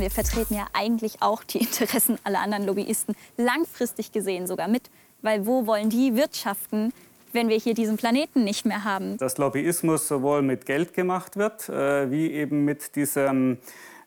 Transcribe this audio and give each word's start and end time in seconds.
wissen, 0.00 0.02
wir 0.02 0.10
vertreten 0.10 0.54
ja 0.54 0.66
eigentlich 0.72 1.22
auch 1.22 1.44
die 1.44 1.58
Interessen 1.60 2.18
aller 2.24 2.40
anderen 2.40 2.66
Lobbyisten, 2.66 3.14
langfristig 3.36 4.12
gesehen 4.12 4.46
sogar 4.46 4.68
mit. 4.68 4.90
Weil 5.22 5.46
wo 5.46 5.66
wollen 5.66 5.90
die 5.90 6.16
wirtschaften, 6.16 6.92
wenn 7.32 7.48
wir 7.48 7.58
hier 7.58 7.74
diesen 7.74 7.96
Planeten 7.96 8.44
nicht 8.44 8.64
mehr 8.64 8.84
haben? 8.84 9.18
Dass 9.18 9.38
Lobbyismus 9.38 10.08
sowohl 10.08 10.42
mit 10.42 10.64
Geld 10.66 10.94
gemacht 10.94 11.36
wird, 11.36 11.68
äh, 11.68 12.10
wie 12.10 12.32
eben 12.32 12.64
mit 12.64 12.96
diesen 12.96 13.58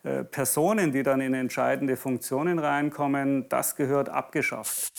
äh, 0.02 0.24
Personen, 0.24 0.92
die 0.92 1.02
dann 1.02 1.20
in 1.20 1.34
entscheidende 1.34 1.96
Funktionen 1.96 2.58
reinkommen, 2.58 3.48
das 3.48 3.76
gehört 3.76 4.08
abgeschafft. 4.08 4.92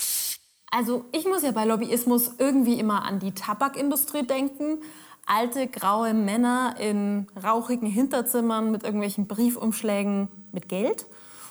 Also 0.72 1.06
ich 1.12 1.26
muss 1.26 1.44
ja 1.44 1.52
bei 1.52 1.66
Lobbyismus 1.66 2.32
irgendwie 2.38 2.80
immer 2.80 3.04
an 3.04 3.20
die 3.20 3.34
Tabakindustrie 3.34 4.26
denken. 4.26 4.80
Alte 5.26 5.68
graue 5.68 6.14
Männer 6.14 6.76
in 6.80 7.28
rauchigen 7.42 7.90
Hinterzimmern 7.90 8.72
mit 8.72 8.84
irgendwelchen 8.84 9.28
Briefumschlägen 9.28 10.28
mit 10.52 10.70
Geld. 10.70 11.08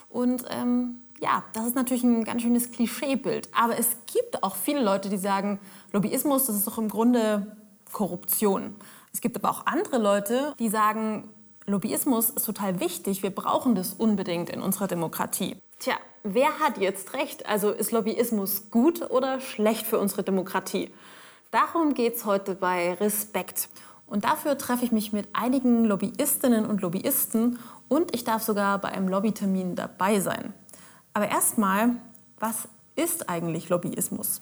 Und 0.08 0.44
ähm, 0.50 1.00
ja, 1.20 1.44
das 1.52 1.66
ist 1.66 1.74
natürlich 1.74 2.04
ein 2.04 2.24
ganz 2.24 2.42
schönes 2.42 2.70
Klischeebild. 2.70 3.48
Aber 3.52 3.78
es 3.78 3.88
gibt 4.12 4.42
auch 4.42 4.56
viele 4.56 4.82
Leute, 4.82 5.08
die 5.08 5.18
sagen, 5.18 5.58
Lobbyismus, 5.92 6.46
das 6.46 6.56
ist 6.56 6.66
doch 6.66 6.78
im 6.78 6.88
Grunde 6.88 7.56
Korruption. 7.92 8.76
Es 9.12 9.20
gibt 9.20 9.36
aber 9.36 9.50
auch 9.50 9.66
andere 9.66 9.98
Leute, 9.98 10.54
die 10.58 10.68
sagen, 10.68 11.28
Lobbyismus 11.66 12.30
ist 12.30 12.44
total 12.44 12.80
wichtig, 12.80 13.22
wir 13.22 13.30
brauchen 13.30 13.74
das 13.74 13.94
unbedingt 13.94 14.50
in 14.50 14.60
unserer 14.60 14.86
Demokratie. 14.86 15.56
Tja, 15.78 15.94
wer 16.22 16.58
hat 16.58 16.78
jetzt 16.78 17.14
recht? 17.14 17.46
Also 17.46 17.70
ist 17.70 17.90
Lobbyismus 17.90 18.70
gut 18.70 19.10
oder 19.10 19.40
schlecht 19.40 19.86
für 19.86 19.98
unsere 19.98 20.22
Demokratie? 20.22 20.90
Darum 21.54 21.94
geht 21.94 22.16
es 22.16 22.24
heute 22.24 22.56
bei 22.56 22.94
Respekt. 22.94 23.68
Und 24.08 24.24
dafür 24.24 24.58
treffe 24.58 24.84
ich 24.84 24.90
mich 24.90 25.12
mit 25.12 25.28
einigen 25.34 25.84
Lobbyistinnen 25.84 26.66
und 26.66 26.82
Lobbyisten 26.82 27.60
und 27.86 28.12
ich 28.12 28.24
darf 28.24 28.42
sogar 28.42 28.80
bei 28.80 28.88
einem 28.88 29.06
Lobbytermin 29.06 29.76
dabei 29.76 30.18
sein. 30.18 30.52
Aber 31.12 31.28
erstmal, 31.28 31.90
was 32.40 32.66
ist 32.96 33.28
eigentlich 33.28 33.68
Lobbyismus? 33.68 34.40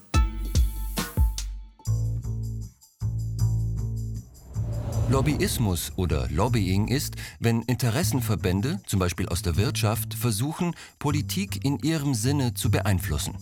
Lobbyismus 5.11 5.93
oder 5.97 6.27
Lobbying 6.31 6.89
ist, 6.89 7.17
wenn 7.41 7.61
Interessenverbände, 7.61 8.81
zum 8.87 9.01
Beispiel 9.01 9.29
aus 9.29 9.43
der 9.43 9.59
Wirtschaft, 9.59 10.15
versuchen, 10.15 10.75
Politik 10.99 11.63
in 11.63 11.79
ihrem 11.81 12.15
Sinne 12.15 12.55
zu 12.55 12.71
beeinflussen. 12.71 13.35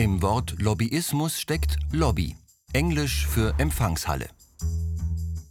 Im 0.00 0.22
Wort 0.22 0.54
Lobbyismus 0.58 1.38
steckt 1.38 1.76
Lobby, 1.92 2.34
englisch 2.72 3.26
für 3.26 3.52
Empfangshalle. 3.58 4.30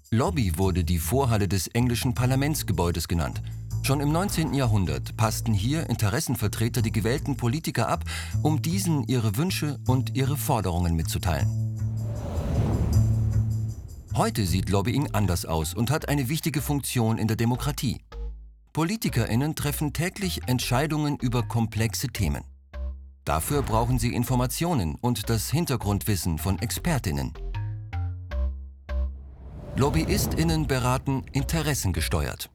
Lobby 0.09 0.57
wurde 0.57 0.83
die 0.83 0.97
Vorhalle 0.97 1.47
des 1.47 1.67
englischen 1.67 2.15
Parlamentsgebäudes 2.15 3.07
genannt. 3.07 3.43
Schon 3.83 3.99
im 3.99 4.11
19. 4.11 4.55
Jahrhundert 4.55 5.15
passten 5.17 5.53
hier 5.53 5.87
Interessenvertreter 5.87 6.81
die 6.81 6.91
gewählten 6.91 7.37
Politiker 7.37 7.89
ab, 7.89 8.05
um 8.41 8.59
diesen 8.59 9.03
ihre 9.03 9.37
Wünsche 9.37 9.77
und 9.85 10.15
ihre 10.15 10.35
Forderungen 10.35 10.95
mitzuteilen. 10.95 11.47
Heute 14.15 14.47
sieht 14.47 14.69
Lobbying 14.69 15.13
anders 15.13 15.45
aus 15.45 15.75
und 15.75 15.91
hat 15.91 16.09
eine 16.09 16.27
wichtige 16.27 16.63
Funktion 16.63 17.19
in 17.19 17.27
der 17.27 17.37
Demokratie. 17.37 18.01
PolitikerInnen 18.73 19.53
treffen 19.53 19.93
täglich 19.93 20.41
Entscheidungen 20.47 21.17
über 21.17 21.43
komplexe 21.43 22.07
Themen. 22.07 22.43
Dafür 23.29 23.61
brauchen 23.61 23.99
sie 23.99 24.15
Informationen 24.15 24.95
und 24.95 25.29
das 25.29 25.51
Hintergrundwissen 25.51 26.39
von 26.39 26.57
ExpertInnen. 26.57 27.31
LobbyistInnen 29.75 30.65
beraten 30.65 31.23
interessengesteuert. 31.31 32.49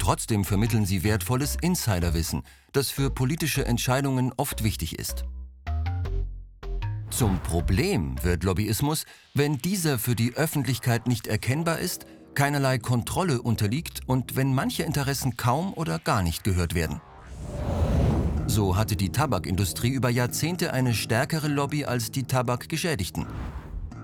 Trotzdem 0.00 0.44
vermitteln 0.44 0.84
sie 0.84 1.04
wertvolles 1.04 1.56
Insiderwissen, 1.62 2.42
das 2.72 2.90
für 2.90 3.08
politische 3.08 3.66
Entscheidungen 3.66 4.32
oft 4.36 4.64
wichtig 4.64 4.98
ist. 4.98 5.26
Zum 7.10 7.38
Problem 7.38 8.16
wird 8.24 8.42
Lobbyismus, 8.42 9.04
wenn 9.32 9.58
dieser 9.58 9.96
für 9.96 10.16
die 10.16 10.34
Öffentlichkeit 10.34 11.06
nicht 11.06 11.28
erkennbar 11.28 11.78
ist, 11.78 12.04
keinerlei 12.34 12.78
Kontrolle 12.78 13.42
unterliegt 13.42 14.00
und 14.08 14.34
wenn 14.34 14.52
manche 14.52 14.82
Interessen 14.82 15.36
kaum 15.36 15.72
oder 15.72 16.00
gar 16.00 16.24
nicht 16.24 16.42
gehört 16.42 16.74
werden. 16.74 17.00
So 18.46 18.76
hatte 18.76 18.96
die 18.96 19.10
Tabakindustrie 19.10 19.90
über 19.90 20.08
Jahrzehnte 20.08 20.72
eine 20.72 20.94
stärkere 20.94 21.48
Lobby 21.48 21.84
als 21.84 22.10
die 22.10 22.22
Tabakgeschädigten. 22.22 23.26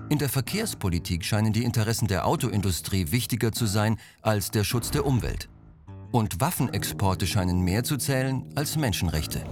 In 0.09 0.19
der 0.19 0.29
Verkehrspolitik 0.29 1.23
scheinen 1.23 1.53
die 1.53 1.63
Interessen 1.63 2.07
der 2.07 2.27
Autoindustrie 2.27 3.11
wichtiger 3.11 3.51
zu 3.51 3.65
sein 3.65 3.97
als 4.21 4.51
der 4.51 4.63
Schutz 4.63 4.91
der 4.91 5.05
Umwelt. 5.05 5.49
Und 6.11 6.41
Waffenexporte 6.41 7.25
scheinen 7.25 7.61
mehr 7.61 7.83
zu 7.83 7.97
zählen 7.97 8.43
als 8.55 8.75
Menschenrechte. 8.75 9.43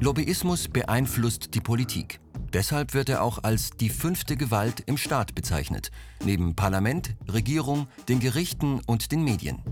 Lobbyismus 0.00 0.68
beeinflusst 0.68 1.54
die 1.54 1.60
Politik. 1.60 2.20
Deshalb 2.52 2.94
wird 2.94 3.10
er 3.10 3.22
auch 3.22 3.44
als 3.44 3.70
die 3.70 3.90
fünfte 3.90 4.36
Gewalt 4.36 4.82
im 4.86 4.96
Staat 4.96 5.34
bezeichnet, 5.34 5.90
neben 6.24 6.56
Parlament, 6.56 7.14
Regierung, 7.30 7.86
den 8.08 8.18
Gerichten 8.18 8.80
und 8.86 9.12
den 9.12 9.22
Medien. 9.22 9.62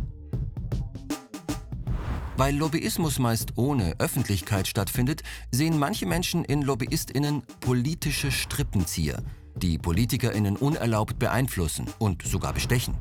Weil 2.39 2.55
Lobbyismus 2.55 3.19
meist 3.19 3.59
ohne 3.59 3.97
Öffentlichkeit 3.99 4.69
stattfindet, 4.69 5.25
sehen 5.51 5.77
manche 5.77 6.07
Menschen 6.07 6.45
in 6.45 6.63
Lobbyistinnen 6.63 7.43
politische 7.59 8.31
Strippenzieher, 8.31 9.25
die 9.57 9.77
Politikerinnen 9.77 10.55
unerlaubt 10.57 11.19
beeinflussen 11.19 11.87
und 11.99 12.23
sogar 12.23 12.53
bestechen. 12.53 12.95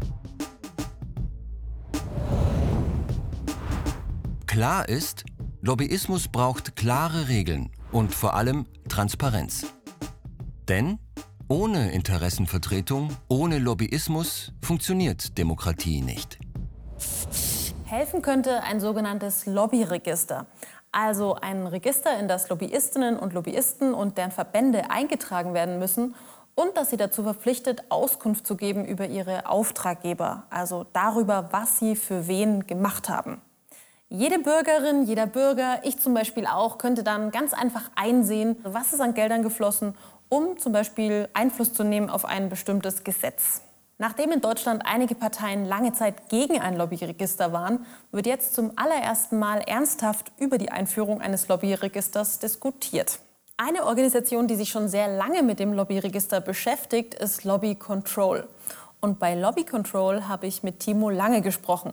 Klar 4.48 4.90
ist, 4.90 5.24
Lobbyismus 5.62 6.30
braucht 6.30 6.76
klare 6.76 7.28
Regeln 7.28 7.70
und 7.92 8.16
vor 8.16 8.34
allem 8.34 8.66
Transparenz. 8.90 9.68
Denn 10.68 10.98
ohne 11.48 11.92
Interessenvertretung, 11.92 13.16
ohne 13.28 13.60
Lobbyismus 13.60 14.52
funktioniert 14.64 15.38
Demokratie 15.38 16.02
nicht. 16.02 16.40
Helfen 17.90 18.22
könnte 18.22 18.64
ein 18.64 18.82
sogenanntes 18.82 19.46
Lobbyregister. 19.46 20.46
Also 20.92 21.36
ein 21.36 21.66
Register, 21.68 22.20
in 22.20 22.28
das 22.28 22.50
Lobbyistinnen 22.50 23.18
und 23.18 23.32
Lobbyisten 23.32 23.94
und 23.94 24.18
deren 24.18 24.32
Verbände 24.32 24.92
eingetragen 24.92 25.54
werden 25.54 25.80
müssen 25.80 26.14
und 26.54 26.76
dass 26.76 26.90
sie 26.90 26.98
dazu 26.98 27.24
verpflichtet, 27.24 27.86
Auskunft 27.88 28.46
zu 28.46 28.58
geben 28.58 28.84
über 28.84 29.06
ihre 29.06 29.48
Auftraggeber, 29.48 30.44
also 30.50 30.86
darüber, 30.92 31.48
was 31.52 31.80
sie 31.80 31.96
für 31.96 32.28
wen 32.28 32.68
gemacht 32.68 33.08
haben. 33.08 33.42
Jede 34.10 34.40
Bürgerin, 34.40 35.04
jeder 35.04 35.26
Bürger, 35.26 35.80
ich 35.84 35.98
zum 35.98 36.14
Beispiel 36.14 36.46
auch, 36.46 36.78
könnte 36.80 37.04
dann 37.04 37.32
ganz 37.32 37.54
einfach 37.54 37.90
einsehen, 37.96 38.58
was 38.64 38.92
ist 38.92 39.00
an 39.00 39.14
Geldern 39.14 39.44
geflossen, 39.44 39.96
um 40.28 40.58
zum 40.58 40.74
Beispiel 40.74 41.30
Einfluss 41.34 41.72
zu 41.72 41.86
nehmen 41.86 42.10
auf 42.10 42.26
ein 42.26 42.50
bestimmtes 42.50 43.06
Gesetz. 43.06 43.62
Nachdem 44.00 44.32
in 44.32 44.42
Deutschland 44.42 44.84
einige 44.86 45.16
Parteien 45.16 45.66
lange 45.66 45.92
Zeit 45.92 46.30
gegen 46.30 46.62
ein 46.62 46.78
Lobbyregister 46.78 47.52
waren, 47.52 47.86
wird 48.12 48.28
jetzt 48.28 48.54
zum 48.54 48.72
allerersten 48.76 49.40
Mal 49.40 49.62
ernsthaft 49.62 50.32
über 50.38 50.60
die 50.60 50.70
Einführung 50.70 51.20
eines 51.20 51.48
Lobbyregisters 51.48 52.38
diskutiert. 52.38 53.20
Eine 53.58 53.86
Organisation, 53.86 54.48
die 54.48 54.56
sich 54.56 54.70
schon 54.70 54.88
sehr 54.88 55.08
lange 55.08 55.42
mit 55.42 55.60
dem 55.60 55.74
Lobbyregister 55.74 56.42
beschäftigt, 56.42 57.16
ist 57.16 57.44
Lobby 57.44 57.74
Control. 57.74 58.48
Und 59.00 59.18
bei 59.18 59.34
Lobby 59.34 59.66
Control 59.66 60.28
habe 60.28 60.46
ich 60.46 60.62
mit 60.62 60.80
Timo 60.80 61.10
Lange 61.10 61.42
gesprochen, 61.42 61.92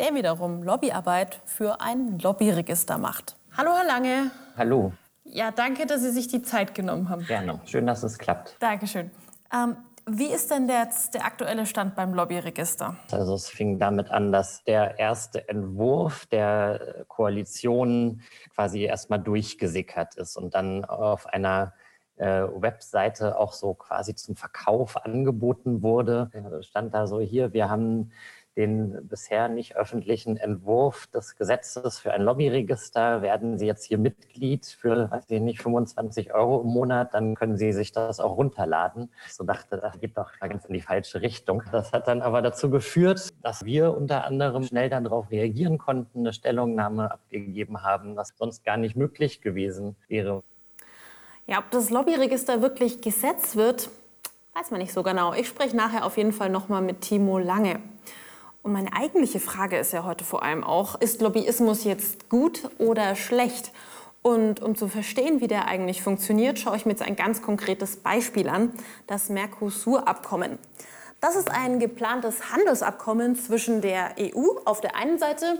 der 0.00 0.14
wiederum 0.16 0.64
Lobbyarbeit 0.64 1.40
für 1.44 1.80
ein 1.80 2.18
Lobbyregister 2.18 2.98
macht. 2.98 3.36
Hallo, 3.56 3.70
Herr 3.76 3.86
Lange. 3.86 4.32
Hallo. 4.56 4.92
Ja, 5.22 5.52
danke, 5.52 5.86
dass 5.86 6.00
Sie 6.00 6.10
sich 6.10 6.26
die 6.26 6.42
Zeit 6.42 6.74
genommen 6.74 7.08
haben. 7.08 7.24
Gerne. 7.26 7.60
Schön, 7.66 7.86
dass 7.86 8.02
es 8.02 8.18
klappt. 8.18 8.56
Dankeschön. 8.58 9.12
Ähm, 9.52 9.76
wie 10.10 10.32
ist 10.32 10.50
denn 10.50 10.66
der, 10.66 10.88
der 11.12 11.24
aktuelle 11.24 11.66
Stand 11.66 11.94
beim 11.94 12.14
Lobbyregister? 12.14 12.96
Also 13.10 13.34
es 13.34 13.48
fing 13.48 13.78
damit 13.78 14.10
an, 14.10 14.32
dass 14.32 14.64
der 14.64 14.98
erste 14.98 15.48
Entwurf 15.48 16.26
der 16.26 17.04
Koalition 17.08 18.22
quasi 18.54 18.84
erstmal 18.84 19.20
durchgesickert 19.20 20.16
ist 20.16 20.36
und 20.36 20.54
dann 20.54 20.84
auf 20.84 21.26
einer 21.26 21.74
äh, 22.16 22.42
Webseite 22.42 23.38
auch 23.38 23.52
so 23.52 23.74
quasi 23.74 24.14
zum 24.14 24.34
Verkauf 24.34 24.96
angeboten 25.04 25.82
wurde. 25.82 26.30
Stand 26.62 26.94
da 26.94 27.06
so 27.06 27.20
hier, 27.20 27.52
wir 27.52 27.68
haben 27.68 28.10
den 28.58 29.06
bisher 29.06 29.48
nicht 29.48 29.76
öffentlichen 29.76 30.36
Entwurf 30.36 31.06
des 31.06 31.36
Gesetzes 31.36 32.00
für 32.00 32.12
ein 32.12 32.22
Lobbyregister. 32.22 33.22
Werden 33.22 33.56
Sie 33.56 33.66
jetzt 33.66 33.84
hier 33.84 33.98
Mitglied 33.98 34.66
für, 34.66 35.08
weiß 35.12 35.30
ich 35.30 35.40
nicht, 35.40 35.62
25 35.62 36.34
Euro 36.34 36.62
im 36.62 36.66
Monat, 36.66 37.14
dann 37.14 37.36
können 37.36 37.56
Sie 37.56 37.72
sich 37.72 37.92
das 37.92 38.18
auch 38.18 38.36
runterladen. 38.36 39.12
So 39.30 39.44
dachte, 39.44 39.78
das 39.78 40.00
geht 40.00 40.18
doch 40.18 40.32
ganz 40.40 40.64
in 40.64 40.74
die 40.74 40.80
falsche 40.80 41.22
Richtung. 41.22 41.62
Das 41.70 41.92
hat 41.92 42.08
dann 42.08 42.20
aber 42.20 42.42
dazu 42.42 42.68
geführt, 42.68 43.28
dass 43.42 43.64
wir 43.64 43.96
unter 43.96 44.24
anderem 44.24 44.64
schnell 44.64 44.90
darauf 44.90 45.30
reagieren 45.30 45.78
konnten, 45.78 46.18
eine 46.18 46.32
Stellungnahme 46.32 47.12
abgegeben 47.12 47.84
haben, 47.84 48.16
was 48.16 48.32
sonst 48.36 48.64
gar 48.64 48.76
nicht 48.76 48.96
möglich 48.96 49.40
gewesen 49.40 49.94
wäre. 50.08 50.42
Ja, 51.46 51.60
ob 51.60 51.70
das 51.70 51.90
Lobbyregister 51.90 52.60
wirklich 52.60 53.00
Gesetz 53.02 53.54
wird, 53.54 53.88
weiß 54.54 54.72
man 54.72 54.80
nicht 54.80 54.92
so 54.92 55.04
genau. 55.04 55.32
Ich 55.32 55.46
spreche 55.46 55.76
nachher 55.76 56.04
auf 56.04 56.16
jeden 56.16 56.32
Fall 56.32 56.50
nochmal 56.50 56.82
mit 56.82 57.02
Timo 57.02 57.38
Lange. 57.38 57.80
Und 58.68 58.74
meine 58.74 58.92
eigentliche 58.92 59.40
Frage 59.40 59.78
ist 59.78 59.94
ja 59.94 60.04
heute 60.04 60.24
vor 60.24 60.42
allem 60.42 60.62
auch, 60.62 61.00
ist 61.00 61.22
Lobbyismus 61.22 61.84
jetzt 61.84 62.28
gut 62.28 62.68
oder 62.76 63.16
schlecht? 63.16 63.72
Und 64.20 64.60
um 64.60 64.76
zu 64.76 64.88
verstehen, 64.88 65.40
wie 65.40 65.46
der 65.46 65.68
eigentlich 65.68 66.02
funktioniert, 66.02 66.58
schaue 66.58 66.76
ich 66.76 66.84
mir 66.84 66.92
jetzt 66.92 67.00
ein 67.00 67.16
ganz 67.16 67.40
konkretes 67.40 67.96
Beispiel 67.96 68.46
an, 68.46 68.74
das 69.06 69.30
Mercosur-Abkommen. 69.30 70.58
Das 71.18 71.34
ist 71.34 71.50
ein 71.50 71.80
geplantes 71.80 72.52
Handelsabkommen 72.52 73.36
zwischen 73.36 73.80
der 73.80 74.16
EU 74.20 74.58
auf 74.66 74.82
der 74.82 74.96
einen 74.96 75.18
Seite 75.18 75.58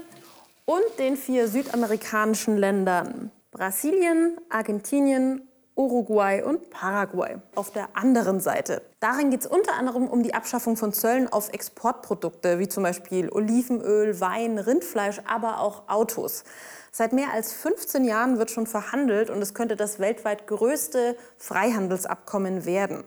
und 0.67 0.85
den 0.99 1.17
vier 1.17 1.49
südamerikanischen 1.49 2.59
Ländern 2.59 3.31
Brasilien, 3.53 4.37
Argentinien, 4.51 5.48
Uruguay 5.79 6.43
und 6.43 6.71
Paraguay 6.71 7.37
auf 7.55 7.71
der 7.71 7.89
anderen 7.95 8.41
Seite. 8.41 8.83
Darin 8.99 9.31
geht 9.31 9.43
es 9.43 9.47
unter 9.47 9.75
anderem 9.75 10.09
um 10.09 10.25
die 10.25 10.35
Abschaffung 10.35 10.77
von 10.77 10.93
Zöllen 10.93 11.33
auf 11.33 11.53
Exportprodukte 11.53 12.59
wie 12.59 12.67
zum 12.67 12.83
Beispiel 12.83 13.31
Olivenöl, 13.31 14.21
Wein, 14.21 14.59
Rindfleisch, 14.59 15.23
aber 15.29 15.61
auch 15.61 15.89
Autos. 15.89 16.43
Seit 16.91 17.13
mehr 17.13 17.33
als 17.33 17.53
15 17.53 18.05
Jahren 18.05 18.39
wird 18.39 18.51
schon 18.51 18.67
verhandelt 18.67 19.31
und 19.31 19.41
es 19.41 19.55
könnte 19.55 19.77
das 19.77 20.01
weltweit 20.01 20.49
größte 20.49 21.17
Freihandelsabkommen 21.37 22.65
werden. 22.65 23.05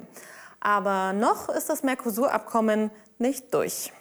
Aber 0.62 1.12
noch 1.12 1.50
ist 1.50 1.70
das 1.70 1.84
Mercosur-Abkommen 1.84 2.90
nicht 3.18 3.54
durch. 3.54 3.92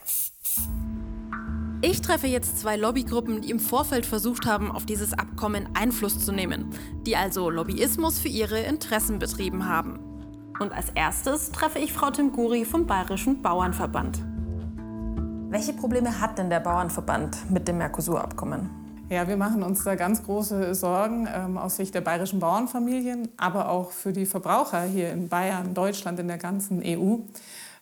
Ich 1.83 2.03
treffe 2.03 2.27
jetzt 2.27 2.59
zwei 2.59 2.77
Lobbygruppen, 2.77 3.41
die 3.41 3.51
im 3.51 3.59
Vorfeld 3.59 4.05
versucht 4.05 4.45
haben, 4.45 4.71
auf 4.71 4.85
dieses 4.85 5.15
Abkommen 5.15 5.67
Einfluss 5.73 6.23
zu 6.23 6.31
nehmen, 6.31 6.75
die 7.07 7.17
also 7.17 7.49
Lobbyismus 7.49 8.19
für 8.19 8.29
ihre 8.29 8.61
Interessen 8.61 9.19
betrieben 9.19 9.67
haben. 9.67 9.99
Und 10.59 10.75
als 10.75 10.91
erstes 10.95 11.53
treffe 11.53 11.79
ich 11.79 11.95
Frau 11.95 12.11
Timguri 12.11 12.67
vom 12.67 12.87
Bayerischen 12.87 13.41
Bauernverband. 13.41 14.19
Welche 15.49 15.73
Probleme 15.73 16.21
hat 16.21 16.37
denn 16.37 16.51
der 16.51 16.61
Bauernverband 16.61 17.51
mit 17.51 17.67
dem 17.67 17.79
Mercosur-Abkommen? 17.79 18.69
Ja, 19.09 19.27
wir 19.27 19.39
machen 19.39 19.63
uns 19.63 19.83
da 19.83 19.95
ganz 19.95 20.23
große 20.23 20.75
Sorgen 20.75 21.27
ähm, 21.35 21.57
aus 21.57 21.77
Sicht 21.77 21.95
der 21.95 22.03
bayerischen 22.03 22.41
Bauernfamilien, 22.41 23.31
aber 23.39 23.71
auch 23.71 23.91
für 23.91 24.13
die 24.13 24.27
Verbraucher 24.27 24.83
hier 24.83 25.13
in 25.13 25.31
Bayern, 25.31 25.73
Deutschland, 25.73 26.21
in 26.21 26.29
der 26.29 26.39
ganzen 26.39 26.83
EU. 26.85 27.17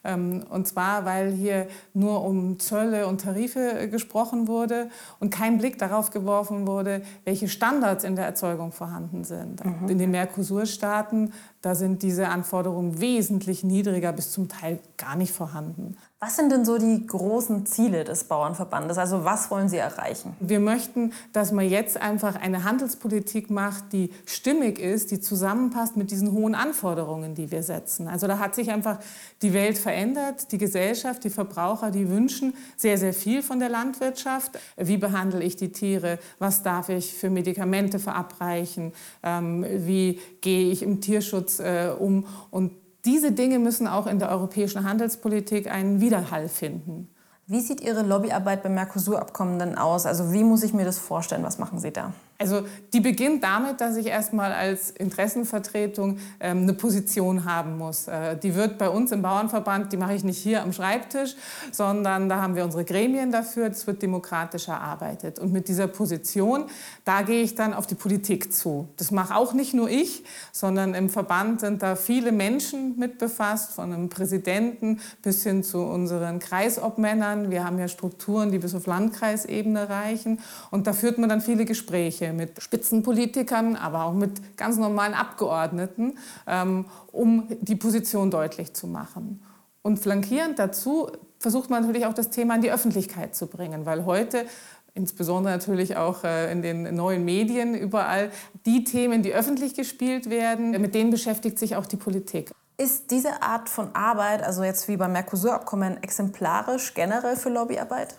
Ähm, 0.03 0.45
und 0.49 0.67
zwar, 0.67 1.05
weil 1.05 1.31
hier 1.31 1.67
nur 1.93 2.23
um 2.23 2.59
Zölle 2.59 3.07
und 3.07 3.21
Tarife 3.21 3.79
äh, 3.79 3.87
gesprochen 3.87 4.47
wurde 4.47 4.89
und 5.19 5.29
kein 5.29 5.57
Blick 5.57 5.77
darauf 5.77 6.09
geworfen 6.09 6.67
wurde, 6.67 7.01
welche 7.25 7.47
Standards 7.47 8.03
in 8.03 8.15
der 8.15 8.25
Erzeugung 8.25 8.71
vorhanden 8.71 9.23
sind. 9.23 9.63
Mhm. 9.65 9.89
In 9.89 9.97
den 9.97 10.11
Mercosur-Staaten 10.11 11.31
da 11.61 11.75
sind 11.75 12.03
diese 12.03 12.29
Anforderungen 12.29 13.01
wesentlich 13.01 13.63
niedriger 13.63 14.13
bis 14.13 14.31
zum 14.31 14.47
Teil 14.47 14.79
gar 14.97 15.15
nicht 15.17 15.33
vorhanden. 15.33 15.97
Was 16.21 16.35
sind 16.35 16.51
denn 16.51 16.65
so 16.65 16.77
die 16.77 17.07
großen 17.07 17.65
Ziele 17.65 18.03
des 18.03 18.25
Bauernverbandes? 18.25 18.97
Also 18.97 19.23
was 19.23 19.49
wollen 19.49 19.69
Sie 19.69 19.77
erreichen? 19.77 20.35
Wir 20.41 20.59
möchten, 20.59 21.13
dass 21.31 21.53
man 21.53 21.69
jetzt 21.69 21.95
einfach 21.95 22.35
eine 22.35 22.65
Handelspolitik 22.65 23.49
macht, 23.49 23.93
die 23.93 24.11
stimmig 24.25 24.79
ist, 24.79 25.11
die 25.11 25.21
zusammenpasst 25.21 25.95
mit 25.95 26.11
diesen 26.11 26.33
hohen 26.33 26.55
Anforderungen, 26.55 27.35
die 27.35 27.51
wir 27.51 27.63
setzen. 27.63 28.09
Also 28.09 28.27
da 28.27 28.37
hat 28.37 28.53
sich 28.53 28.69
einfach 28.69 28.99
die 29.41 29.53
Welt 29.53 29.77
verändert, 29.77 30.51
die 30.51 30.57
Gesellschaft, 30.57 31.23
die 31.23 31.29
Verbraucher, 31.29 31.89
die 31.89 32.09
wünschen 32.09 32.53
sehr, 32.75 32.97
sehr 32.97 33.13
viel 33.13 33.41
von 33.41 33.59
der 33.59 33.69
Landwirtschaft. 33.69 34.59
Wie 34.75 34.97
behandle 34.97 35.41
ich 35.41 35.55
die 35.55 35.71
Tiere? 35.71 36.19
Was 36.37 36.63
darf 36.63 36.89
ich 36.89 37.13
für 37.13 37.29
Medikamente 37.29 37.97
verabreichen? 37.97 38.91
Ähm, 39.23 39.65
wie 39.69 40.19
gehe 40.41 40.69
ich 40.69 40.83
im 40.83 40.99
Tierschutz 40.99 41.61
äh, 41.61 41.93
um? 41.97 42.25
Und 42.51 42.71
diese 43.05 43.31
Dinge 43.31 43.59
müssen 43.59 43.87
auch 43.87 44.07
in 44.07 44.19
der 44.19 44.29
europäischen 44.29 44.83
Handelspolitik 44.83 45.71
einen 45.71 46.01
Widerhall 46.01 46.49
finden. 46.49 47.09
Wie 47.47 47.61
sieht 47.61 47.81
Ihre 47.81 48.03
Lobbyarbeit 48.03 48.61
beim 48.61 48.75
Mercosur-Abkommen 48.75 49.57
denn 49.57 49.77
aus? 49.77 50.05
Also 50.05 50.33
wie 50.33 50.43
muss 50.43 50.63
ich 50.63 50.73
mir 50.73 50.85
das 50.85 50.99
vorstellen? 50.99 51.43
Was 51.43 51.57
machen 51.57 51.79
Sie 51.79 51.91
da? 51.91 52.13
Also 52.41 52.65
die 52.93 53.01
beginnt 53.01 53.43
damit, 53.43 53.81
dass 53.81 53.97
ich 53.97 54.05
erstmal 54.05 54.53
als 54.53 54.91
Interessenvertretung 54.91 56.19
ähm, 56.39 56.59
eine 56.59 56.71
Position 56.71 57.43
haben 57.43 57.77
muss. 57.77 58.07
Äh, 58.07 58.37
die 58.37 58.55
wird 58.55 58.77
bei 58.77 58.89
uns 58.89 59.11
im 59.11 59.21
Bauernverband, 59.21 59.91
die 59.91 59.97
mache 59.97 60.13
ich 60.13 60.23
nicht 60.23 60.37
hier 60.37 60.63
am 60.63 60.71
Schreibtisch, 60.71 61.35
sondern 61.73 62.29
da 62.29 62.41
haben 62.41 62.55
wir 62.55 62.63
unsere 62.63 62.85
Gremien 62.85 63.33
dafür. 63.33 63.67
Das 63.67 63.85
wird 63.87 64.01
demokratisch 64.01 64.69
erarbeitet. 64.69 65.37
Und 65.37 65.51
mit 65.51 65.67
dieser 65.67 65.87
Position, 65.87 66.63
da 67.03 67.23
gehe 67.23 67.41
ich 67.41 67.55
dann 67.55 67.73
auf 67.73 67.87
die 67.87 67.95
Politik 67.95 68.53
zu. 68.53 68.87
Das 68.95 69.11
mache 69.11 69.35
auch 69.35 69.51
nicht 69.51 69.73
nur 69.73 69.89
ich, 69.89 70.23
sondern 70.53 70.93
im 70.93 71.09
Verband 71.09 71.59
sind 71.59 71.83
da 71.83 71.97
viele 71.97 72.31
Menschen 72.31 72.97
mit 72.97 73.17
befasst, 73.17 73.71
von 73.73 73.91
einem 73.91 74.07
Präsidenten 74.07 75.01
bis 75.21 75.43
hin 75.43 75.61
zu 75.61 75.79
unseren 75.79 76.39
Kreisobmännern. 76.39 77.51
Wir 77.51 77.65
haben 77.65 77.77
ja 77.79 77.89
Strukturen, 77.89 78.49
die 78.49 78.59
bis 78.59 78.73
auf 78.75 78.85
Landkreisebene 78.85 79.89
reichen. 79.89 80.39
Und 80.71 80.87
da 80.87 80.93
führt 80.93 81.17
man 81.17 81.27
dann 81.27 81.41
viele 81.41 81.65
Gespräche 81.65 82.28
mit 82.33 82.61
Spitzenpolitikern, 82.61 83.75
aber 83.75 84.05
auch 84.05 84.13
mit 84.13 84.57
ganz 84.57 84.77
normalen 84.77 85.13
Abgeordneten, 85.13 86.17
ähm, 86.47 86.85
um 87.11 87.47
die 87.61 87.75
Position 87.75 88.31
deutlich 88.31 88.73
zu 88.73 88.87
machen. 88.87 89.43
Und 89.81 89.99
flankierend 89.99 90.59
dazu 90.59 91.09
versucht 91.39 91.69
man 91.69 91.81
natürlich 91.81 92.05
auch 92.05 92.13
das 92.13 92.29
Thema 92.29 92.55
in 92.55 92.61
die 92.61 92.71
Öffentlichkeit 92.71 93.35
zu 93.35 93.47
bringen, 93.47 93.85
weil 93.85 94.05
heute 94.05 94.45
insbesondere 94.93 95.53
natürlich 95.53 95.95
auch 95.95 96.23
äh, 96.23 96.51
in 96.51 96.61
den 96.61 96.95
neuen 96.95 97.23
Medien 97.23 97.75
überall 97.75 98.31
die 98.65 98.83
Themen, 98.83 99.23
die 99.23 99.33
öffentlich 99.33 99.75
gespielt 99.75 100.29
werden, 100.29 100.71
mit 100.71 100.95
denen 100.95 101.11
beschäftigt 101.11 101.57
sich 101.57 101.75
auch 101.75 101.85
die 101.85 101.97
Politik. 101.97 102.51
Ist 102.77 103.11
diese 103.11 103.41
Art 103.41 103.69
von 103.69 103.93
Arbeit, 103.93 104.41
also 104.41 104.63
jetzt 104.63 104.87
wie 104.87 104.97
beim 104.97 105.11
Mercosur-Abkommen, 105.11 106.01
exemplarisch 106.01 106.93
generell 106.93 107.35
für 107.35 107.49
Lobbyarbeit? 107.49 108.15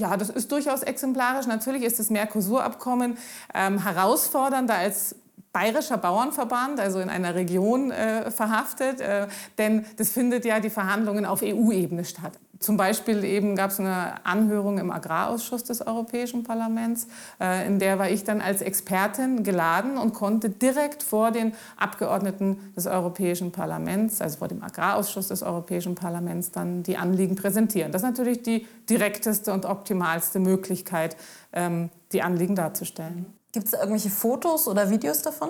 Ja, 0.00 0.16
das 0.16 0.30
ist 0.30 0.50
durchaus 0.50 0.82
exemplarisch. 0.82 1.46
Natürlich 1.46 1.82
ist 1.82 1.98
das 1.98 2.08
Mercosur-Abkommen 2.08 3.18
ähm, 3.54 3.82
herausfordernder 3.82 4.74
als 4.74 5.14
bayerischer 5.52 5.98
Bauernverband, 5.98 6.80
also 6.80 7.00
in 7.00 7.10
einer 7.10 7.34
Region 7.34 7.90
äh, 7.90 8.30
verhaftet, 8.30 9.00
äh, 9.00 9.26
denn 9.58 9.84
das 9.96 10.10
findet 10.10 10.44
ja 10.44 10.60
die 10.60 10.70
Verhandlungen 10.70 11.26
auf 11.26 11.42
EU-Ebene 11.42 12.04
statt. 12.04 12.32
Zum 12.60 12.76
Beispiel 12.76 13.24
eben 13.24 13.56
gab 13.56 13.70
es 13.70 13.80
eine 13.80 14.24
Anhörung 14.26 14.76
im 14.76 14.90
Agrarausschuss 14.90 15.64
des 15.64 15.80
Europäischen 15.80 16.42
Parlaments, 16.42 17.06
äh, 17.40 17.66
in 17.66 17.78
der 17.78 17.98
war 17.98 18.10
ich 18.10 18.22
dann 18.22 18.42
als 18.42 18.60
Expertin 18.60 19.42
geladen 19.44 19.96
und 19.96 20.12
konnte 20.12 20.50
direkt 20.50 21.02
vor 21.02 21.30
den 21.30 21.54
Abgeordneten 21.78 22.58
des 22.76 22.86
Europäischen 22.86 23.50
Parlaments, 23.50 24.20
also 24.20 24.36
vor 24.36 24.48
dem 24.48 24.62
Agrarausschuss 24.62 25.28
des 25.28 25.42
Europäischen 25.42 25.94
Parlaments, 25.94 26.50
dann 26.50 26.82
die 26.82 26.98
Anliegen 26.98 27.34
präsentieren. 27.34 27.92
Das 27.92 28.02
ist 28.02 28.08
natürlich 28.08 28.42
die 28.42 28.66
direkteste 28.90 29.54
und 29.54 29.64
optimalste 29.64 30.38
Möglichkeit, 30.38 31.16
ähm, 31.54 31.88
die 32.12 32.20
Anliegen 32.20 32.56
darzustellen. 32.56 33.24
Gibt 33.52 33.68
es 33.68 33.72
irgendwelche 33.72 34.10
Fotos 34.10 34.68
oder 34.68 34.90
Videos 34.90 35.22
davon? 35.22 35.48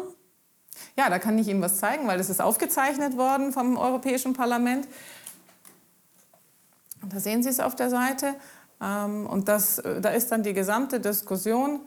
Ja, 0.97 1.11
da 1.11 1.19
kann 1.19 1.37
ich 1.39 1.49
Ihnen 1.49 1.61
was 1.61 1.79
zeigen, 1.79 2.07
weil 2.07 2.19
das 2.19 2.31
ist 2.31 2.41
aufgezeichnet 2.41 3.17
worden 3.17 3.53
vom 3.53 3.77
Europäischen 3.77 4.33
Parlament. 4.33 4.87
Da 7.09 7.21
sehen 7.21 7.43
Sie 7.43 7.49
es 7.49 7.61
auf 7.61 7.77
der 7.77 7.91
Seite. 7.91 8.35
Ähm, 8.81 9.27
und 9.27 9.49
das, 9.49 9.79
äh, 9.79 10.01
da 10.01 10.11
ist 10.11 10.31
dann 10.33 10.43
die 10.43 10.53
gesamte 10.53 11.01
Diskussion, 11.01 11.81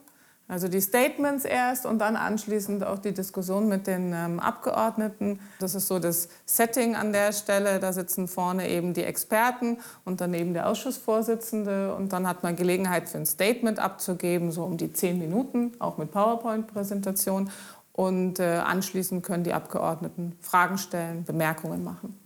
also 0.47 0.67
die 0.67 0.81
Statements 0.81 1.45
erst 1.45 1.85
und 1.85 1.99
dann 1.99 2.15
anschließend 2.15 2.83
auch 2.83 2.99
die 2.99 3.13
Diskussion 3.13 3.69
mit 3.69 3.87
den 3.87 4.13
ähm, 4.13 4.39
Abgeordneten. 4.39 5.39
Das 5.59 5.73
ist 5.73 5.87
so 5.87 5.99
das 5.99 6.27
Setting 6.45 6.95
an 6.95 7.13
der 7.13 7.31
Stelle. 7.31 7.79
Da 7.79 7.93
sitzen 7.93 8.27
vorne 8.27 8.69
eben 8.69 8.93
die 8.93 9.03
Experten 9.03 9.77
und 10.03 10.19
daneben 10.19 10.53
der 10.53 10.67
Ausschussvorsitzende. 10.67 11.95
Und 11.95 12.11
dann 12.11 12.27
hat 12.27 12.43
man 12.43 12.55
Gelegenheit 12.55 13.07
für 13.07 13.19
ein 13.19 13.25
Statement 13.25 13.79
abzugeben, 13.79 14.51
so 14.51 14.63
um 14.63 14.77
die 14.77 14.91
zehn 14.91 15.17
Minuten, 15.17 15.71
auch 15.79 15.97
mit 15.97 16.11
PowerPoint-Präsentation. 16.11 17.49
Und 17.93 18.39
äh, 18.39 18.57
anschließend 18.57 19.23
können 19.23 19.43
die 19.43 19.53
Abgeordneten 19.53 20.35
Fragen 20.41 20.77
stellen, 20.77 21.23
Bemerkungen 21.23 21.83
machen. 21.83 22.19